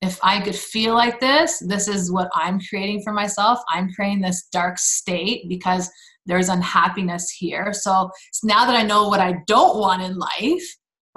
[0.01, 3.59] if I could feel like this, this is what I'm creating for myself.
[3.69, 5.89] I'm creating this dark state because
[6.25, 7.73] there's unhappiness here.
[7.73, 10.63] So, so now that I know what I don't want in life,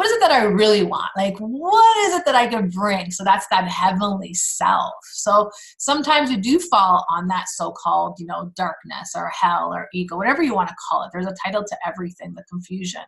[0.00, 1.10] what is it that I really want?
[1.14, 3.10] Like, what is it that I can bring?
[3.10, 4.94] So that's that heavenly self.
[5.12, 9.88] So sometimes we do fall on that so called, you know, darkness or hell or
[9.92, 11.10] ego, whatever you want to call it.
[11.12, 13.02] There's a title to everything, the confusion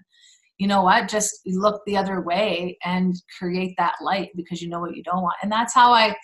[0.58, 4.80] you know what just look the other way and create that light because you know
[4.80, 6.14] what you don't want and that's how i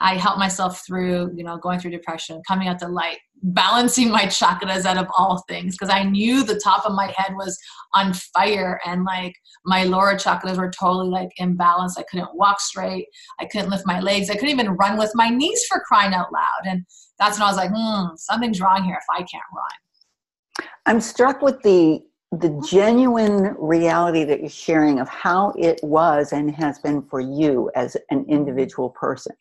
[0.00, 4.22] i help myself through you know going through depression coming out the light balancing my
[4.22, 7.58] chakras out of all things because i knew the top of my head was
[7.94, 13.06] on fire and like my lower chakras were totally like imbalanced i couldn't walk straight.
[13.40, 14.30] I couldn't lift my legs.
[14.30, 16.66] I couldn't even run with my knees for crying out loud.
[16.66, 16.84] And
[17.18, 20.66] that's when i was like hmm something's wrong here if i can't run.
[20.86, 26.54] I'm struck with the the genuine reality that you're sharing of how it was and
[26.54, 29.34] has been for you as an individual person.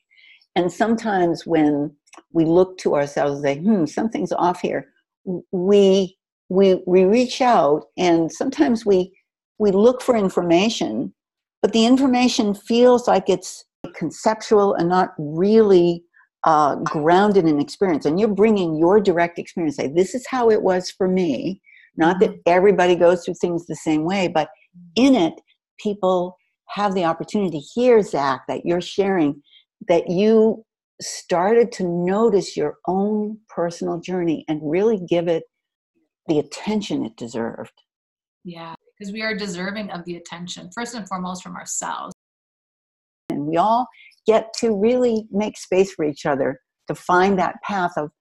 [0.55, 1.95] And sometimes when
[2.31, 4.87] we look to ourselves and say, hmm, something's off here,
[5.51, 6.17] we
[6.49, 9.11] we we reach out and sometimes we
[9.57, 11.13] we look for information,
[11.61, 13.65] but the information feels like it's
[13.95, 16.03] conceptual and not really
[16.43, 18.05] uh, grounded in experience.
[18.05, 19.77] And you're bringing your direct experience.
[19.77, 21.61] Say, this is how it was for me
[21.97, 24.49] not that everybody goes through things the same way, but
[24.95, 25.33] in it,
[25.79, 26.37] people
[26.69, 29.41] have the opportunity to hear, Zach, that you're sharing,
[29.87, 30.63] that you
[31.01, 35.43] started to notice your own personal journey and really give it
[36.27, 37.73] the attention it deserved.
[38.43, 42.13] Yeah, because we are deserving of the attention, first and foremost from ourselves.
[43.29, 43.87] And we all
[44.25, 48.11] get to really make space for each other to find that path of,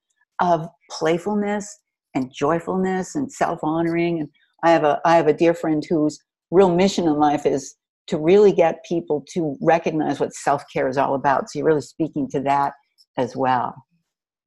[0.40, 1.80] of playfulness
[2.14, 4.28] and joyfulness and self-honoring and
[4.62, 6.18] i have a i have a dear friend whose
[6.50, 11.14] real mission in life is to really get people to recognize what self-care is all
[11.14, 11.48] about.
[11.48, 12.72] So you're really speaking to that
[13.16, 13.74] as well.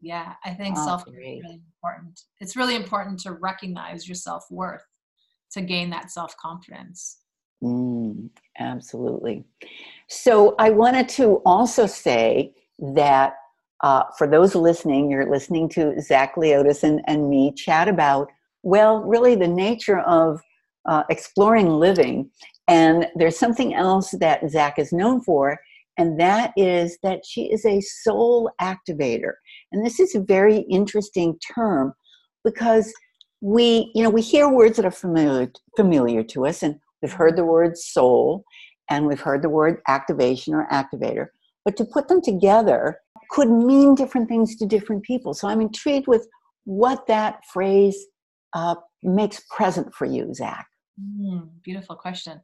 [0.02, 1.38] Yeah i think oh, self-care great.
[1.38, 2.22] is really important.
[2.40, 4.84] It's really important to recognize your self-worth
[5.54, 7.18] to gain that self-confidence.
[7.64, 9.46] Mm, absolutely.
[10.08, 13.34] So i wanted to also say that
[13.84, 18.28] uh, for those listening, you're listening to Zach Leotis and, and me chat about,
[18.64, 20.42] well, really the nature of
[20.88, 22.30] uh, exploring living.
[22.68, 25.60] And there's something else that Zach is known for,
[25.98, 29.34] and that is that she is a soul activator.
[29.72, 31.94] And this is a very interesting term
[32.44, 32.94] because
[33.42, 37.36] we, you know, we hear words that are familiar, familiar to us, and we've heard
[37.36, 38.44] the word soul,
[38.90, 41.28] and we've heard the word activation or activator.
[41.66, 45.34] But to put them together could mean different things to different people.
[45.34, 46.28] So I'm intrigued with
[46.64, 47.98] what that phrase
[48.54, 50.66] uh, makes present for you, Zach.
[51.00, 52.42] Mm, beautiful question.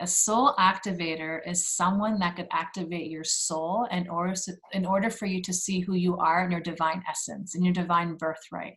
[0.00, 4.34] A soul activator is someone that could activate your soul in order,
[4.72, 7.72] in order for you to see who you are in your divine essence, in your
[7.72, 8.74] divine birthright,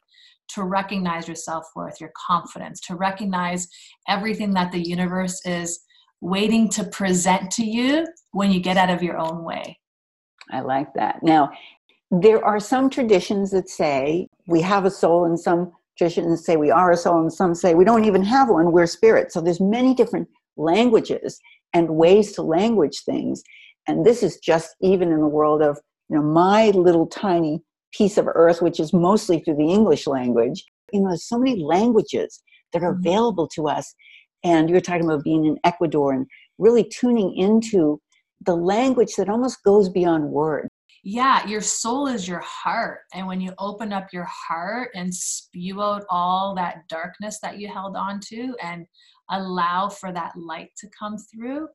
[0.50, 3.68] to recognize your self worth, your confidence, to recognize
[4.08, 5.80] everything that the universe is
[6.22, 9.80] waiting to present to you when you get out of your own way.
[10.52, 11.24] I like that.
[11.24, 11.52] Now,
[12.12, 16.72] there are some traditions that say we have a soul, and some traditions say we
[16.72, 19.32] are a soul, and some say we don't even have one, we're spirit.
[19.32, 21.40] So there's many different languages
[21.74, 23.44] and ways to language things.
[23.88, 25.80] And this is just even in the world of
[26.10, 27.62] you know my little tiny
[27.94, 30.64] piece of earth, which is mostly through the English language.
[30.94, 32.42] You know, there's so many languages
[32.74, 33.08] that are mm-hmm.
[33.08, 33.94] available to us.
[34.44, 36.26] And you're talking about being in Ecuador and
[36.58, 38.00] really tuning into
[38.46, 40.70] the language that almost goes beyond words.
[41.04, 43.02] Yeah, your soul is your heart.
[43.14, 47.68] And when you open up your heart and spew out all that darkness that you
[47.68, 48.86] held on to and
[49.30, 51.68] allow for that light to come through,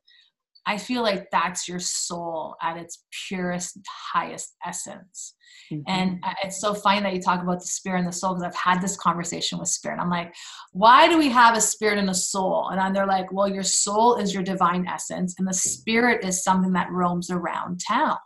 [0.64, 3.80] I feel like that's your soul at its purest,
[4.12, 5.34] highest essence.
[5.72, 5.82] Mm-hmm.
[5.88, 8.74] And it's so funny that you talk about the spirit and the soul because I've
[8.74, 9.98] had this conversation with spirit.
[9.98, 10.32] I'm like,
[10.70, 12.68] why do we have a spirit and a soul?
[12.70, 16.72] And they're like, well, your soul is your divine essence, and the spirit is something
[16.74, 18.16] that roams around town.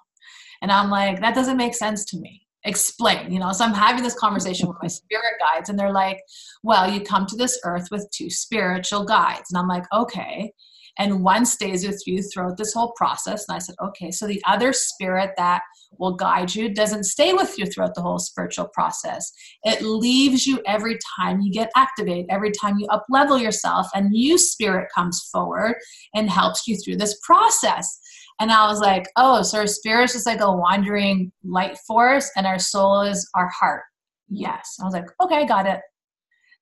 [0.63, 2.43] And I'm like, that doesn't make sense to me.
[2.65, 3.53] Explain, you know.
[3.53, 6.21] So I'm having this conversation with my spirit guides, and they're like,
[6.63, 9.51] well, you come to this earth with two spiritual guides.
[9.51, 10.53] And I'm like, okay
[10.99, 13.45] and one stays with you throughout this whole process.
[13.49, 15.63] And I said, okay, so the other spirit that
[15.99, 19.31] will guide you doesn't stay with you throughout the whole spiritual process.
[19.65, 24.11] It leaves you every time you get activated, every time you up level yourself, and
[24.11, 25.77] new spirit comes forward
[26.15, 28.01] and helps you through this process.
[28.41, 32.47] And I was like, oh, so our spirit's just like a wandering light force, and
[32.47, 33.83] our soul is our heart.
[34.29, 34.77] Yes.
[34.81, 35.81] I was like, okay, got it.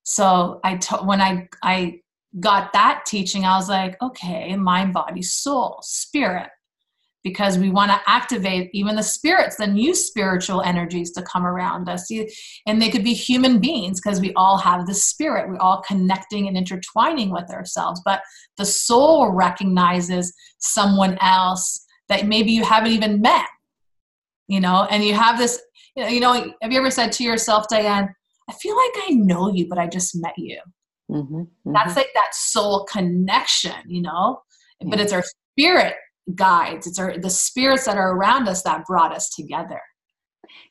[0.03, 1.99] So I t- when I I
[2.39, 6.49] got that teaching, I was like, okay, mind, body, soul, spirit
[7.25, 11.89] because we want to activate even the spirits, the new spiritual energies to come around
[11.89, 12.07] us.
[12.67, 15.49] And they could be human beings because we all have the spirit.
[15.49, 17.99] We're all connecting and intertwining with ourselves.
[18.05, 18.21] But
[18.59, 23.47] the soul recognizes someone else that maybe you haven't even met,
[24.47, 25.59] you know, and you have this,
[25.95, 28.07] you know, have you ever said to yourself, Diane,
[28.47, 30.59] I feel like I know you, but I just met you.
[31.09, 31.73] Mm-hmm, mm-hmm.
[31.73, 34.43] That's like that soul connection, you know,
[34.79, 34.89] yeah.
[34.91, 35.23] but it's our
[35.57, 35.95] spirit
[36.33, 36.87] guides.
[36.87, 39.79] It's our the spirits that are around us that brought us together.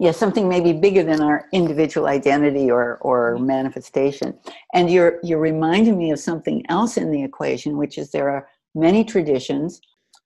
[0.00, 3.46] Yeah something maybe bigger than our individual identity or or mm-hmm.
[3.46, 4.38] manifestation.
[4.72, 8.48] And you're you're reminding me of something else in the equation which is there are
[8.74, 9.80] many traditions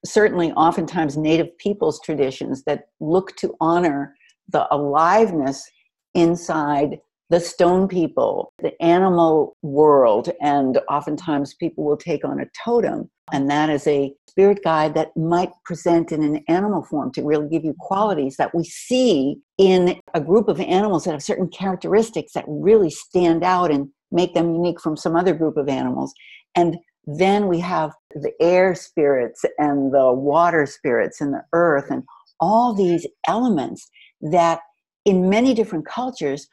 [0.05, 4.15] certainly oftentimes native peoples traditions that look to honor
[4.51, 5.69] the aliveness
[6.15, 6.99] inside
[7.31, 13.51] the stone people, the animal world, and oftentimes people will take on a totem, and
[13.51, 17.65] that is a spirit guide that might present in an animal form to really give
[17.65, 22.45] you qualities that we see in a group of animals that have certain characteristics that
[22.49, 26.15] really stand out and make them unique from some other group of animals.
[26.55, 32.05] And then we have the air spirits and the water spirits and the earth and
[32.41, 34.61] all these elements that
[35.05, 36.47] in many different cultures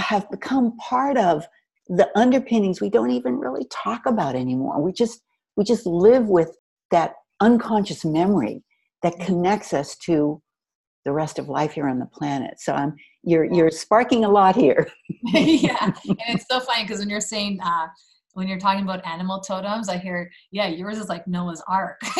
[0.00, 1.46] have become part of
[1.88, 4.80] the underpinnings we don't even really talk about anymore.
[4.80, 5.20] We just
[5.56, 6.56] we just live with
[6.90, 8.64] that unconscious memory
[9.02, 10.40] that connects us to
[11.04, 12.60] the rest of life here on the planet.
[12.60, 14.88] So i'm you're you're sparking a lot here.
[15.24, 17.86] Yeah and it's so funny because when you're saying uh
[18.34, 22.00] when you're talking about animal totems i hear yeah yours is like noah's ark.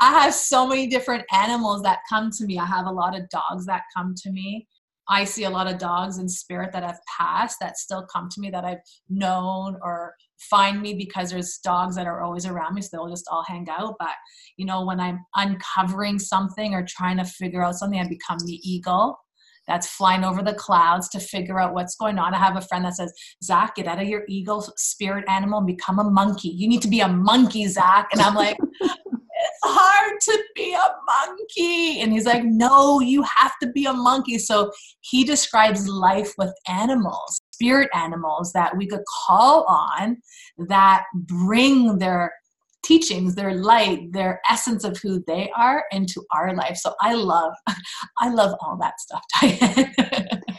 [0.00, 2.58] I have so many different animals that come to me.
[2.58, 4.66] I have a lot of dogs that come to me.
[5.08, 8.40] I see a lot of dogs in spirit that have passed that still come to
[8.40, 8.78] me that I've
[9.08, 10.14] known or
[10.50, 13.66] find me because there's dogs that are always around me, so they'll just all hang
[13.70, 13.94] out.
[13.98, 14.14] But
[14.56, 18.60] you know, when I'm uncovering something or trying to figure out something, I become the
[18.62, 19.18] eagle
[19.66, 22.34] that's flying over the clouds to figure out what's going on.
[22.34, 23.12] I have a friend that says,
[23.44, 26.48] Zach, get out of your eagle spirit animal and become a monkey.
[26.48, 28.08] You need to be a monkey, Zach.
[28.12, 28.56] And I'm like,
[29.62, 32.00] hard to be a monkey.
[32.00, 34.38] And he's like, no, you have to be a monkey.
[34.38, 40.16] So he describes life with animals, spirit animals that we could call on
[40.68, 42.32] that bring their
[42.84, 47.52] teachings their light their essence of who they are into our life so i love
[48.18, 49.22] i love all that stuff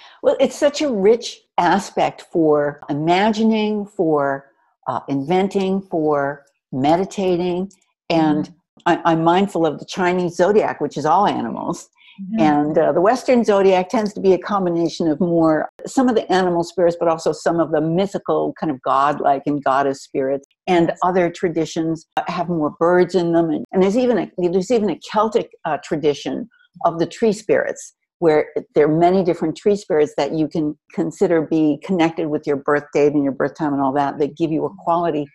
[0.22, 4.52] well it's such a rich aspect for imagining for
[4.88, 7.72] uh, inventing for meditating
[8.10, 8.59] and mm-hmm.
[8.86, 11.90] I, am mindful of the Chinese zodiac, which is all animals.
[12.22, 12.40] Mm-hmm.
[12.42, 16.30] And uh, the Western zodiac tends to be a combination of more, some of the
[16.32, 20.46] animal spirits, but also some of the mythical, kind of godlike and goddess spirits.
[20.68, 23.50] And other traditions have more birds in them.
[23.50, 26.50] And, and there's, even a, there's even a Celtic uh, tradition
[26.86, 31.42] of the tree spirits, where there are many different tree spirits that you can consider
[31.42, 34.52] be connected with your birth date and your birth time and all that, that give
[34.52, 35.26] you a quality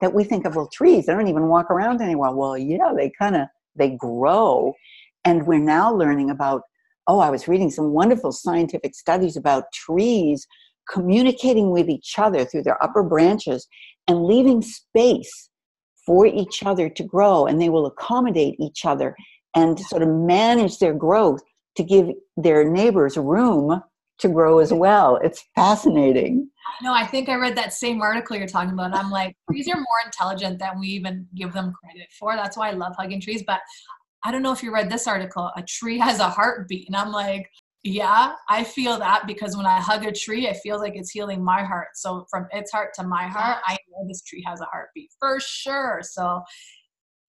[0.00, 2.34] that we think of well trees they don't even walk around anymore.
[2.34, 4.74] Well yeah they kind of they grow.
[5.24, 6.62] And we're now learning about
[7.06, 10.46] oh i was reading some wonderful scientific studies about trees
[10.90, 13.66] communicating with each other through their upper branches
[14.06, 15.50] and leaving space
[16.04, 19.16] for each other to grow and they will accommodate each other
[19.54, 21.40] and sort of manage their growth
[21.76, 23.80] to give their neighbors room
[24.18, 26.48] to grow as well it's fascinating
[26.82, 28.94] no, I think I read that same article you're talking about.
[28.94, 32.34] I'm like, trees are more intelligent than we even give them credit for.
[32.34, 33.44] That's why I love hugging trees.
[33.46, 33.60] But
[34.24, 35.50] I don't know if you read this article.
[35.56, 36.86] A tree has a heartbeat.
[36.88, 37.50] And I'm like,
[37.82, 41.44] yeah, I feel that because when I hug a tree, it feels like it's healing
[41.44, 41.88] my heart.
[41.94, 45.38] So from its heart to my heart, I know this tree has a heartbeat for
[45.40, 46.00] sure.
[46.02, 46.42] So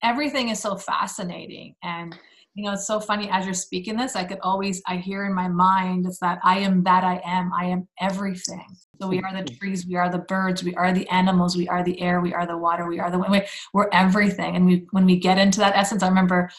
[0.02, 1.74] everything is so fascinating.
[1.82, 2.18] And
[2.56, 5.34] you know it's so funny as you're speaking this i could always i hear in
[5.34, 8.64] my mind it's that i am that i am i am everything
[9.00, 9.56] so we are the mm-hmm.
[9.56, 12.46] trees we are the birds we are the animals we are the air we are
[12.46, 15.76] the water we are the wind we're everything and we when we get into that
[15.76, 16.50] essence i remember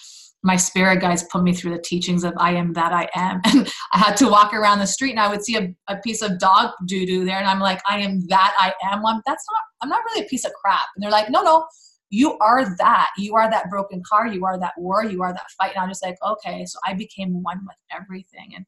[0.43, 3.41] my spirit guides put me through the teachings of I am that I am.
[3.45, 6.22] And I had to walk around the street and I would see a, a piece
[6.22, 7.38] of dog doo doo there.
[7.38, 9.02] And I'm like, I am that I am.
[9.02, 10.86] Well, that's not, I'm not really a piece of crap.
[10.95, 11.66] And they're like, no, no,
[12.10, 13.10] you are that.
[13.18, 14.28] You are that broken car.
[14.28, 15.03] You are that war.
[15.03, 15.74] You are that fight.
[15.76, 16.66] And I'm just like, okay.
[16.66, 18.53] So I became one with everything.
[18.55, 18.66] And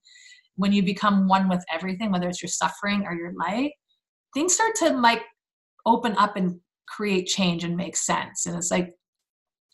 [0.55, 3.71] when you become one with everything, whether it's your suffering or your light,
[4.33, 5.21] things start to like
[5.85, 8.45] open up and create change and make sense.
[8.45, 8.93] And it's like,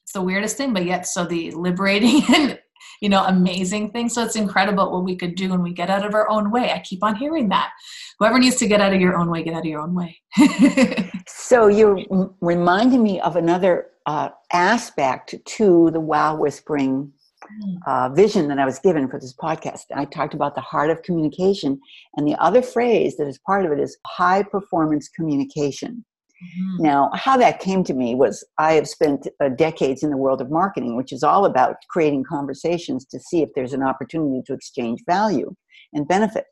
[0.03, 2.59] it's the weirdest thing, but yet so the liberating and
[3.01, 4.13] you know amazing things.
[4.13, 6.71] So it's incredible what we could do when we get out of our own way.
[6.71, 7.71] I keep on hearing that.
[8.19, 10.19] Whoever needs to get out of your own way, get out of your own way.
[11.27, 11.99] so you're
[12.41, 17.11] reminding me of another uh, aspect to the wow whispering
[17.43, 17.75] hmm.
[17.87, 19.83] uh, vision that I was given for this podcast.
[19.95, 21.79] I talked about the heart of communication,
[22.15, 26.05] and the other phrase that is part of it is high performance communication.
[26.45, 26.83] Mm-hmm.
[26.83, 30.41] Now, how that came to me was I have spent uh, decades in the world
[30.41, 34.53] of marketing, which is all about creating conversations to see if there's an opportunity to
[34.53, 35.53] exchange value
[35.93, 36.45] and benefit.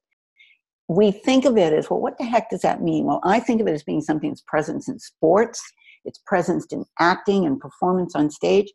[0.87, 3.05] We think of it as, well, what the heck does that mean?
[3.05, 5.61] Well, I think of it as being something that's present in sports,
[6.05, 8.71] it's present in acting and performance on stage,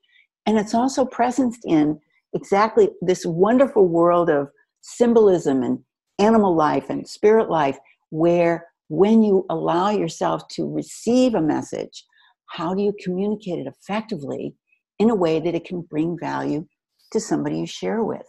[0.46, 2.00] and it's also present in
[2.34, 4.48] exactly this wonderful world of
[4.80, 5.80] symbolism and
[6.18, 7.78] animal life and spirit life
[8.10, 12.04] where when you allow yourself to receive a message,
[12.46, 14.54] how do you communicate it effectively
[14.98, 16.66] in a way that it can bring value
[17.12, 18.26] to somebody you share with?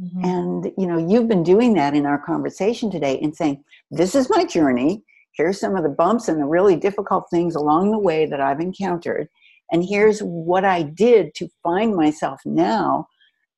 [0.00, 0.24] Mm-hmm.
[0.24, 4.30] And you know, you've been doing that in our conversation today and saying, This is
[4.30, 5.02] my journey.
[5.32, 8.60] Here's some of the bumps and the really difficult things along the way that I've
[8.60, 9.28] encountered.
[9.72, 13.06] And here's what I did to find myself now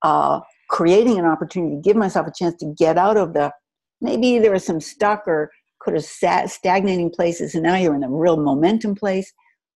[0.02, 3.52] uh, creating an opportunity to give myself a chance to get out of the
[4.00, 5.50] maybe there was some stuck or
[5.82, 9.32] could have sat stagnating places and now you're in a real momentum place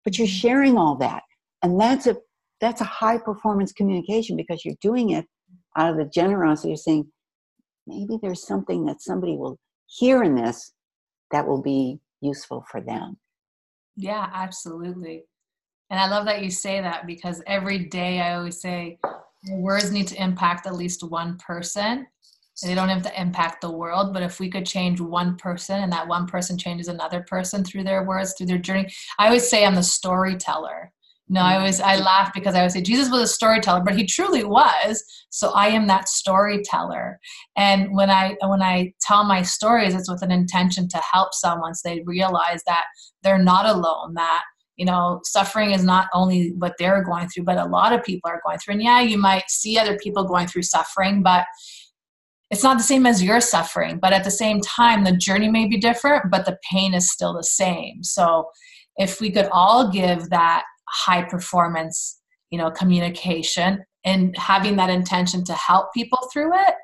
[0.04, 0.36] but you're mm-hmm.
[0.36, 1.24] sharing all that.
[1.62, 2.18] And that's a
[2.62, 5.26] that's a high performance communication because you're doing it
[5.78, 7.06] out of the generosity of saying
[7.88, 10.74] maybe there's something that somebody will hear in this
[11.32, 13.18] that will be useful for them.
[13.96, 15.24] Yeah absolutely.
[15.90, 18.98] And i love that you say that because every day i always say
[19.50, 22.08] words need to impact at least one person
[22.62, 25.92] they don't have to impact the world but if we could change one person and
[25.92, 28.88] that one person changes another person through their words through their journey
[29.20, 30.92] i always say i'm the storyteller.
[31.30, 32.06] No i always i mm-hmm.
[32.06, 35.04] laugh because i always say jesus was a storyteller but he truly was.
[35.30, 37.20] So i am that storyteller.
[37.56, 41.74] And when i when i tell my stories it's with an intention to help someone
[41.74, 42.84] so they realize that
[43.24, 44.44] they're not alone that
[44.76, 48.30] you know suffering is not only what they're going through but a lot of people
[48.30, 48.74] are going through.
[48.74, 51.46] And yeah you might see other people going through suffering but
[52.52, 55.68] it's not the same as your suffering, but at the same time, the journey may
[55.68, 58.04] be different, but the pain is still the same.
[58.04, 58.48] So
[58.98, 62.20] if we could all give that high performance,
[62.52, 66.76] you know, communication and having that intention to help people through it,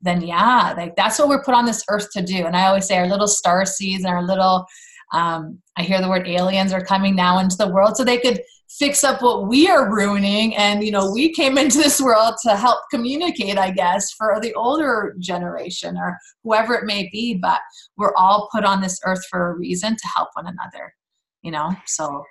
[0.00, 2.46] then yeah, like that's what we're put on this earth to do.
[2.46, 4.64] And I always say our little star seeds and our little
[5.12, 8.40] um, I hear the word aliens are coming now into the world so they could
[8.78, 10.56] fix up what we are ruining.
[10.56, 14.54] And, you know, we came into this world to help communicate, I guess, for the
[14.54, 17.34] older generation or whoever it may be.
[17.34, 17.60] But
[17.96, 20.94] we're all put on this earth for a reason to help one another,
[21.42, 21.74] you know?
[21.86, 22.24] So.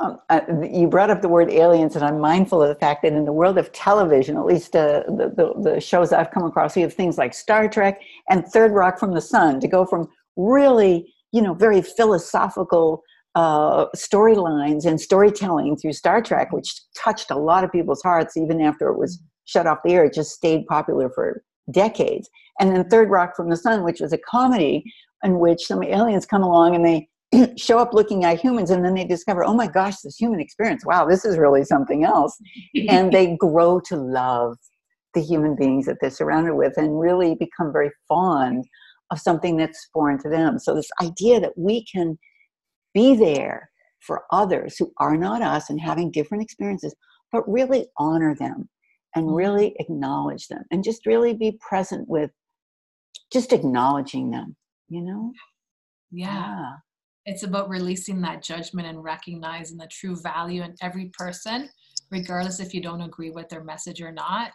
[0.00, 3.14] Um, uh, you brought up the word aliens, and I'm mindful of the fact that
[3.14, 6.76] in the world of television, at least uh, the, the, the shows I've come across,
[6.76, 10.06] you have things like Star Trek and Third Rock from the Sun to go from
[10.36, 13.02] really you know, very philosophical
[13.38, 18.60] uh, storylines and storytelling through Star Trek, which touched a lot of people's hearts even
[18.60, 20.04] after it was shut off the air.
[20.06, 22.28] It just stayed popular for decades.
[22.58, 24.82] And then Third Rock from the Sun, which was a comedy
[25.22, 27.08] in which some aliens come along and they
[27.56, 30.84] show up looking at humans and then they discover, oh my gosh, this human experience,
[30.84, 32.36] wow, this is really something else.
[32.88, 34.56] and they grow to love
[35.14, 38.64] the human beings that they're surrounded with and really become very fond
[39.12, 40.58] of something that's foreign to them.
[40.58, 42.18] So, this idea that we can
[42.98, 43.70] be there
[44.00, 46.94] for others who are not us and having different experiences,
[47.30, 48.68] but really honor them
[49.14, 49.34] and mm-hmm.
[49.34, 52.30] really acknowledge them and just really be present with
[53.32, 54.56] just acknowledging them,
[54.88, 55.32] you know?
[56.10, 56.34] Yeah.
[56.34, 56.72] yeah.
[57.26, 61.68] It's about releasing that judgment and recognizing the true value in every person,
[62.10, 64.50] regardless if you don't agree with their message or not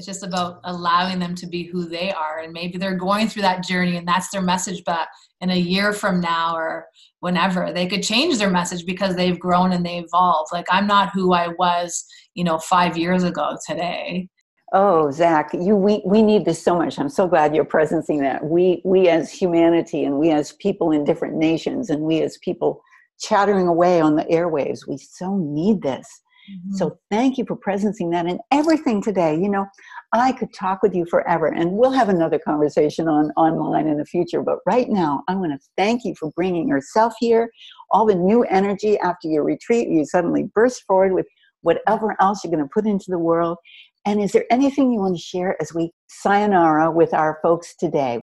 [0.00, 3.42] it's just about allowing them to be who they are and maybe they're going through
[3.42, 5.06] that journey and that's their message but
[5.42, 6.86] in a year from now or
[7.20, 10.48] whenever they could change their message because they've grown and they evolved.
[10.52, 14.26] Like i'm not who i was you know five years ago today.
[14.72, 16.98] Oh zach you we, we need this so much.
[16.98, 18.42] I'm so glad you're presencing that.
[18.42, 22.80] We we as humanity and we as people in different nations and we as people
[23.18, 26.72] chattering away on the airwaves we so need this Mm-hmm.
[26.72, 29.34] So thank you for presencing that and everything today.
[29.34, 29.66] You know,
[30.12, 34.04] I could talk with you forever, and we'll have another conversation on online in the
[34.04, 34.42] future.
[34.42, 37.50] But right now, I want to thank you for bringing yourself here,
[37.90, 39.88] all the new energy after your retreat.
[39.88, 41.26] You suddenly burst forward with
[41.62, 43.58] whatever else you're going to put into the world.
[44.06, 48.20] And is there anything you want to share as we sayonara with our folks today?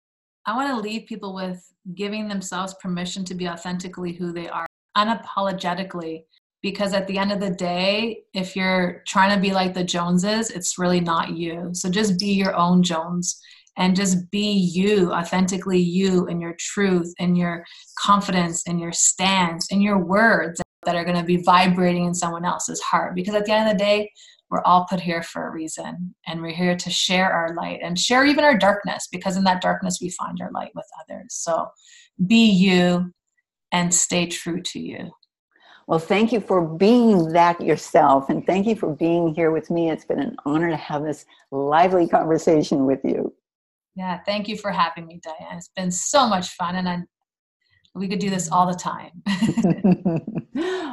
[0.45, 1.65] I want to leave people with
[1.95, 6.23] giving themselves permission to be authentically who they are, unapologetically.
[6.63, 10.49] Because at the end of the day, if you're trying to be like the Joneses,
[10.49, 11.69] it's really not you.
[11.73, 13.39] So just be your own Jones
[13.77, 17.65] and just be you, authentically you, in your truth, in your
[17.99, 22.45] confidence, in your stance, in your words that are going to be vibrating in someone
[22.45, 23.13] else's heart.
[23.13, 24.09] Because at the end of the day,
[24.53, 27.97] we're all put here for a reason and we're here to share our light and
[27.97, 31.67] share even our darkness because in that darkness we find our light with others so
[32.27, 33.11] be you
[33.71, 35.09] and stay true to you
[35.87, 39.89] well thank you for being that yourself and thank you for being here with me
[39.89, 43.33] it's been an honor to have this lively conversation with you
[43.95, 47.07] yeah thank you for having me diane it's been so much fun and i'm
[47.95, 49.21] we could do this all the time.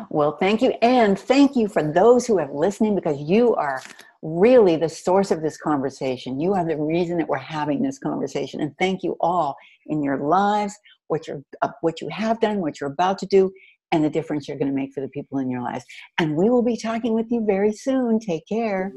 [0.11, 0.75] well, thank you.
[0.83, 3.83] And thank you for those who have listening because you are
[4.23, 6.39] really the source of this conversation.
[6.39, 8.61] You are the reason that we're having this conversation.
[8.61, 10.77] And thank you all in your lives,
[11.09, 13.51] what you're uh, what you have done, what you're about to do,
[13.93, 15.85] and the difference you're going to make for the people in your lives.
[16.19, 18.19] And we will be talking with you very soon.
[18.19, 18.93] Take care.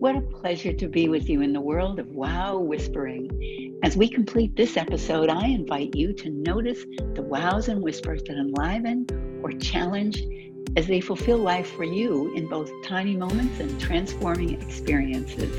[0.00, 3.78] What a pleasure to be with you in the world of wow whispering.
[3.82, 6.84] As we complete this episode, I invite you to notice
[7.14, 9.06] the wows and whispers that enliven
[9.42, 10.22] or challenge
[10.76, 15.54] as they fulfill life for you in both tiny moments and transforming experiences.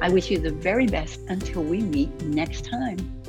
[0.00, 3.19] I wish you the very best until we meet next time.